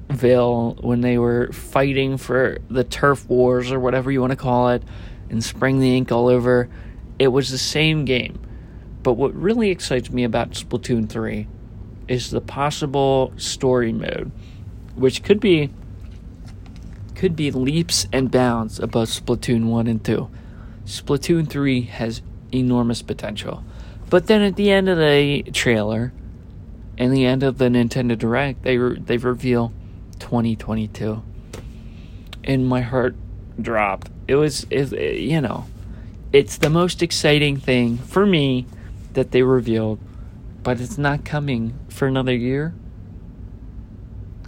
Splatville 0.08 0.82
when 0.82 1.00
they 1.00 1.18
were 1.18 1.52
fighting 1.52 2.16
for 2.16 2.58
the 2.68 2.84
turf 2.84 3.28
wars 3.28 3.70
or 3.70 3.80
whatever 3.80 4.10
you 4.10 4.20
want 4.20 4.32
to 4.32 4.36
call 4.36 4.68
it, 4.70 4.82
and 5.30 5.42
spraying 5.42 5.80
the 5.80 5.96
ink 5.96 6.12
all 6.12 6.28
over, 6.28 6.68
it 7.18 7.28
was 7.28 7.50
the 7.50 7.58
same 7.58 8.04
game. 8.04 8.40
But 9.02 9.14
what 9.14 9.34
really 9.34 9.70
excites 9.70 10.10
me 10.10 10.24
about 10.24 10.50
Splatoon 10.50 11.08
3 11.08 11.46
is 12.08 12.30
the 12.30 12.40
possible 12.40 13.32
story 13.36 13.92
mode, 13.92 14.30
which 14.94 15.22
could 15.22 15.40
be 15.40 15.70
could 17.14 17.34
be 17.34 17.50
leaps 17.50 18.06
and 18.12 18.30
bounds 18.30 18.78
above 18.78 19.08
Splatoon 19.08 19.66
1 19.66 19.86
and 19.86 20.04
2. 20.04 20.28
Splatoon 20.84 21.48
3 21.48 21.82
has 21.82 22.20
enormous 22.52 23.00
potential. 23.00 23.64
But 24.10 24.26
then 24.26 24.42
at 24.42 24.56
the 24.56 24.70
end 24.70 24.90
of 24.90 24.98
the 24.98 25.42
trailer 25.52 26.12
and 26.98 27.12
the 27.12 27.24
end 27.24 27.42
of 27.42 27.56
the 27.56 27.66
Nintendo 27.66 28.18
Direct, 28.18 28.62
they 28.62 28.76
re- 28.76 29.00
they 29.00 29.16
reveal 29.16 29.72
2022. 30.18 31.22
And 32.44 32.66
my 32.66 32.80
heart 32.80 33.16
dropped. 33.60 34.10
It 34.28 34.36
was 34.36 34.66
it, 34.70 34.92
you 35.20 35.40
know, 35.40 35.66
it's 36.32 36.58
the 36.58 36.70
most 36.70 37.02
exciting 37.02 37.56
thing 37.56 37.98
for 37.98 38.26
me 38.26 38.66
that 39.14 39.30
they 39.30 39.42
revealed, 39.42 39.98
but 40.62 40.80
it's 40.80 40.98
not 40.98 41.24
coming 41.24 41.78
for 41.88 42.06
another 42.06 42.34
year. 42.34 42.74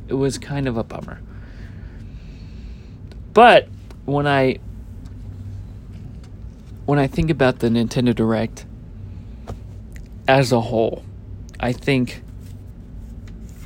It 0.09 0.15
was 0.15 0.39
kind 0.39 0.69
of 0.69 0.77
a 0.77 0.85
bummer. 0.85 1.21
But 3.33 3.69
when 4.05 4.27
I 4.27 4.59
when 6.87 6.99
I 6.99 7.07
think 7.07 7.31
about 7.31 7.59
the 7.59 7.69
Nintendo 7.69 8.15
Direct 8.15 8.65
as 10.27 10.53
a 10.53 10.61
whole, 10.61 11.05
I 11.61 11.73
think 11.73 12.23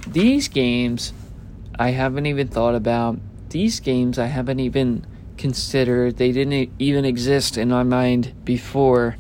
these 0.07 0.49
games 0.49 1.13
I 1.79 1.91
haven't 1.91 2.27
even 2.27 2.49
thought 2.49 2.75
about. 2.75 3.19
These 3.51 3.81
games 3.81 4.19
I 4.19 4.27
haven't 4.27 4.61
even 4.61 5.07
considered. 5.37 6.17
They 6.17 6.33
didn't 6.33 6.73
even 6.79 7.05
exist 7.05 7.57
in 7.57 7.69
my 7.69 7.83
mind 7.83 8.33
before 8.45 9.17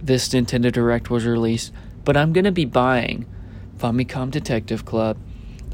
this 0.00 0.28
Nintendo 0.28 0.72
Direct 0.72 1.10
was 1.10 1.26
released. 1.26 1.72
But 2.04 2.16
I'm 2.16 2.32
going 2.32 2.44
to 2.44 2.52
be 2.52 2.64
buying 2.64 3.26
Famicom 3.78 4.30
Detective 4.30 4.84
Club. 4.84 5.16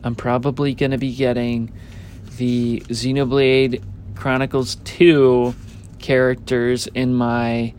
I'm 0.02 0.14
probably 0.14 0.74
going 0.74 0.92
to 0.92 0.98
be 0.98 1.14
getting 1.14 1.72
the 2.36 2.80
Xenoblade 2.88 3.82
Chronicles 4.14 4.76
2 4.84 5.54
characters 5.98 6.86
in 6.88 7.14
my 7.14 7.74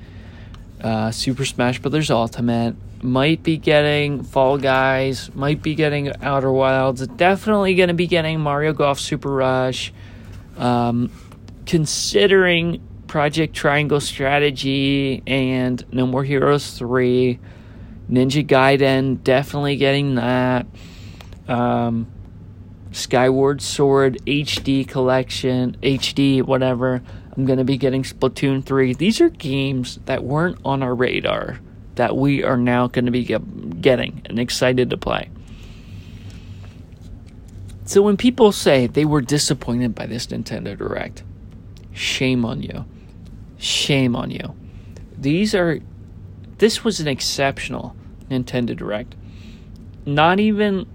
uh, 0.81 1.11
Super 1.11 1.45
Smash 1.45 1.79
Bros. 1.79 2.09
Ultimate. 2.09 2.75
Might 3.03 3.41
be 3.41 3.57
getting 3.57 4.23
Fall 4.23 4.59
Guys, 4.59 5.33
might 5.33 5.63
be 5.63 5.73
getting 5.73 6.11
Outer 6.21 6.51
Wilds, 6.51 7.05
definitely 7.07 7.73
going 7.73 7.87
to 7.87 7.95
be 7.95 8.05
getting 8.05 8.39
Mario 8.39 8.73
Golf 8.73 8.99
Super 8.99 9.31
Rush. 9.31 9.91
Um, 10.57 11.11
considering 11.65 12.79
Project 13.07 13.55
Triangle 13.55 13.99
Strategy 13.99 15.23
and 15.25 15.83
No 15.91 16.05
More 16.05 16.23
Heroes 16.23 16.77
3, 16.77 17.39
Ninja 18.09 18.45
Gaiden, 18.45 19.23
definitely 19.23 19.77
getting 19.77 20.15
that. 20.15 20.67
Um, 21.47 22.05
Skyward 22.91 23.63
Sword 23.63 24.19
HD 24.27 24.87
collection, 24.87 25.75
HD, 25.81 26.43
whatever. 26.43 27.01
I'm 27.35 27.45
going 27.45 27.57
to 27.57 27.65
be 27.65 27.77
getting 27.77 28.03
Splatoon 28.03 28.63
3. 28.63 28.93
These 28.93 29.21
are 29.21 29.29
games 29.29 29.99
that 30.05 30.23
weren't 30.23 30.59
on 30.63 30.83
our 30.83 30.93
radar 30.93 31.59
that 31.95 32.15
we 32.15 32.43
are 32.43 32.57
now 32.57 32.87
going 32.87 33.05
to 33.05 33.11
be 33.11 33.23
get, 33.23 33.81
getting 33.81 34.21
and 34.25 34.39
excited 34.39 34.89
to 34.89 34.97
play. 34.97 35.29
So 37.85 38.01
when 38.01 38.15
people 38.15 38.51
say 38.51 38.87
they 38.87 39.05
were 39.05 39.21
disappointed 39.21 39.93
by 39.93 40.05
this 40.05 40.27
Nintendo 40.27 40.77
Direct, 40.77 41.23
shame 41.91 42.45
on 42.45 42.61
you. 42.63 42.85
Shame 43.57 44.15
on 44.15 44.31
you. 44.31 44.55
These 45.17 45.53
are 45.53 45.79
this 46.57 46.83
was 46.83 46.99
an 46.99 47.07
exceptional 47.07 47.95
Nintendo 48.29 48.77
Direct. 48.77 49.15
Not 50.05 50.39
even 50.39 50.87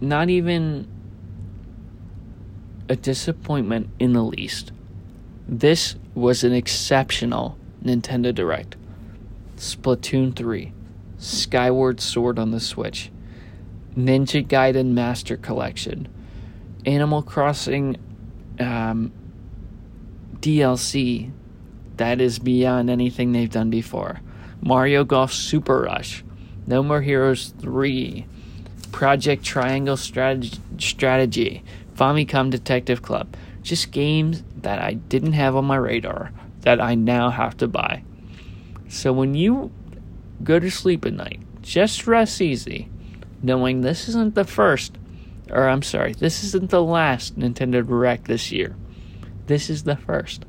not 0.00 0.28
even 0.28 0.88
a 2.88 2.96
disappointment 2.96 3.88
in 3.98 4.12
the 4.12 4.24
least. 4.24 4.72
This 5.46 5.94
was 6.14 6.42
an 6.42 6.52
exceptional 6.52 7.56
Nintendo 7.84 8.34
Direct. 8.34 8.76
Splatoon 9.60 10.34
3, 10.34 10.72
Skyward 11.18 12.00
Sword 12.00 12.38
on 12.38 12.50
the 12.50 12.60
Switch, 12.60 13.10
Ninja 13.94 14.42
Gaiden 14.44 14.92
Master 14.92 15.36
Collection, 15.36 16.08
Animal 16.86 17.20
Crossing 17.20 17.98
um, 18.58 19.12
DLC 20.40 21.30
that 21.98 22.22
is 22.22 22.38
beyond 22.38 22.88
anything 22.88 23.32
they've 23.32 23.50
done 23.50 23.68
before, 23.68 24.22
Mario 24.62 25.04
Golf 25.04 25.30
Super 25.30 25.82
Rush, 25.82 26.24
No 26.66 26.82
More 26.82 27.02
Heroes 27.02 27.52
3, 27.60 28.24
Project 28.92 29.44
Triangle 29.44 29.98
Strategy, 29.98 30.58
Strategy, 30.78 31.62
Famicom 31.94 32.48
Detective 32.48 33.02
Club. 33.02 33.36
Just 33.60 33.90
games 33.90 34.42
that 34.56 34.78
I 34.78 34.94
didn't 34.94 35.34
have 35.34 35.54
on 35.54 35.66
my 35.66 35.76
radar 35.76 36.32
that 36.62 36.80
I 36.80 36.94
now 36.94 37.28
have 37.28 37.58
to 37.58 37.68
buy. 37.68 38.04
So 38.90 39.14
when 39.14 39.34
you 39.34 39.70
go 40.44 40.58
to 40.58 40.70
sleep 40.70 41.06
at 41.06 41.14
night, 41.14 41.40
just 41.62 42.06
rest 42.06 42.42
easy, 42.42 42.90
knowing 43.42 43.80
this 43.80 44.06
isn't 44.08 44.34
the 44.34 44.44
first, 44.44 44.98
or 45.48 45.66
I'm 45.66 45.82
sorry, 45.82 46.12
this 46.12 46.44
isn't 46.44 46.68
the 46.68 46.82
last 46.82 47.38
Nintendo 47.38 47.86
Direct 47.86 48.26
this 48.26 48.52
year. 48.52 48.76
This 49.46 49.70
is 49.70 49.84
the 49.84 49.96
first. 49.96 50.44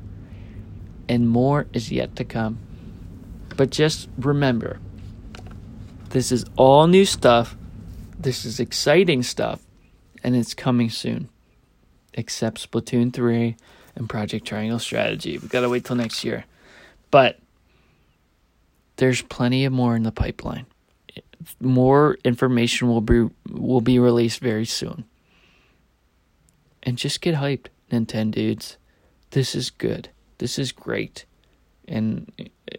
And 1.08 1.30
more 1.30 1.66
is 1.72 1.90
yet 1.90 2.16
to 2.16 2.24
come. 2.24 2.58
But 3.56 3.70
just 3.70 4.10
remember, 4.18 4.78
this 6.10 6.30
is 6.30 6.44
all 6.56 6.86
new 6.86 7.06
stuff 7.06 7.56
this 8.22 8.44
is 8.44 8.60
exciting 8.60 9.24
stuff, 9.24 9.60
and 10.22 10.36
it's 10.36 10.54
coming 10.54 10.90
soon. 10.90 11.28
Except 12.14 12.70
Splatoon 12.70 13.12
3 13.12 13.56
and 13.96 14.08
Project 14.08 14.46
Triangle 14.46 14.78
Strategy. 14.78 15.38
We 15.38 15.48
gotta 15.48 15.68
wait 15.68 15.84
till 15.84 15.96
next 15.96 16.22
year. 16.24 16.44
But 17.10 17.40
there's 19.02 19.20
plenty 19.22 19.64
of 19.64 19.72
more 19.72 19.96
in 19.96 20.04
the 20.04 20.12
pipeline. 20.12 20.64
More 21.58 22.18
information 22.24 22.86
will 22.86 23.00
be 23.00 23.28
will 23.50 23.80
be 23.80 23.98
released 23.98 24.38
very 24.38 24.64
soon. 24.64 25.04
And 26.84 26.96
just 26.96 27.20
get 27.20 27.34
hyped, 27.34 27.66
Nintendo 27.90 28.30
dudes. 28.30 28.76
This 29.30 29.56
is 29.56 29.70
good. 29.70 30.10
This 30.38 30.56
is 30.56 30.70
great. 30.70 31.24
And 31.88 32.30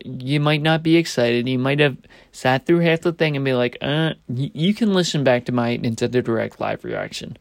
you 0.05 0.39
might 0.39 0.61
not 0.61 0.81
be 0.81 0.95
excited. 0.95 1.49
You 1.49 1.59
might 1.59 1.81
have 1.81 1.97
sat 2.31 2.65
through 2.65 2.79
half 2.79 3.01
the 3.01 3.11
thing 3.11 3.35
and 3.35 3.43
be 3.43 3.53
like, 3.53 3.77
uh, 3.81 4.13
you 4.29 4.73
can 4.73 4.93
listen 4.93 5.25
back 5.25 5.43
to 5.45 5.51
my 5.51 5.77
Nintendo 5.77 6.23
Direct 6.23 6.57
live 6.61 6.85
reaction. 6.85 7.35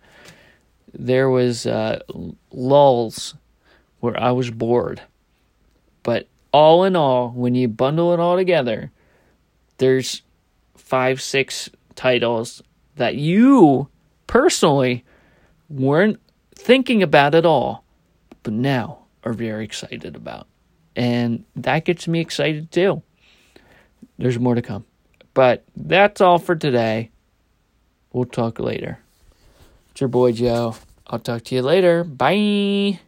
There 0.92 1.31
was 1.31 1.66
uh, 1.66 2.01
lulls 2.51 3.35
where 4.01 4.21
I 4.21 4.33
was 4.33 4.51
bored. 4.51 5.03
But 6.03 6.27
all 6.53 6.85
in 6.85 6.97
all, 6.97 7.31
when 7.31 7.55
you 7.55 7.69
bundle 7.69 8.12
it 8.12 8.21
all 8.21 8.37
together, 8.37 8.91
there's 9.79 10.23
five, 10.77 11.21
six 11.21 11.71
titles 11.95 12.62
that 12.97 13.17
you 13.17 13.88
personally 14.27 15.05
weren't 15.69 16.21
thinking 16.55 17.03
about 17.03 17.35
at 17.35 17.47
all, 17.47 17.85
but 18.43 18.53
now 18.53 18.99
are 19.25 19.33
very 19.33 19.65
excited 19.65 20.17
about. 20.17 20.47
And 20.95 21.45
that 21.57 21.85
gets 21.85 22.07
me 22.07 22.21
excited 22.21 22.71
too. 22.71 23.03
There's 24.19 24.38
more 24.38 24.55
to 24.55 24.62
come. 24.62 24.85
But 25.35 25.65
that's 25.75 26.21
all 26.21 26.38
for 26.38 26.55
today. 26.55 27.11
We'll 28.12 28.27
talk 28.27 28.61
later. 28.61 28.99
It's 29.91 30.01
your 30.01 30.09
boy 30.09 30.33
Joe. 30.33 30.77
I'll 31.07 31.19
talk 31.19 31.45
to 31.45 31.55
you 31.55 31.62
later. 31.62 32.05
Bye. 32.05 33.01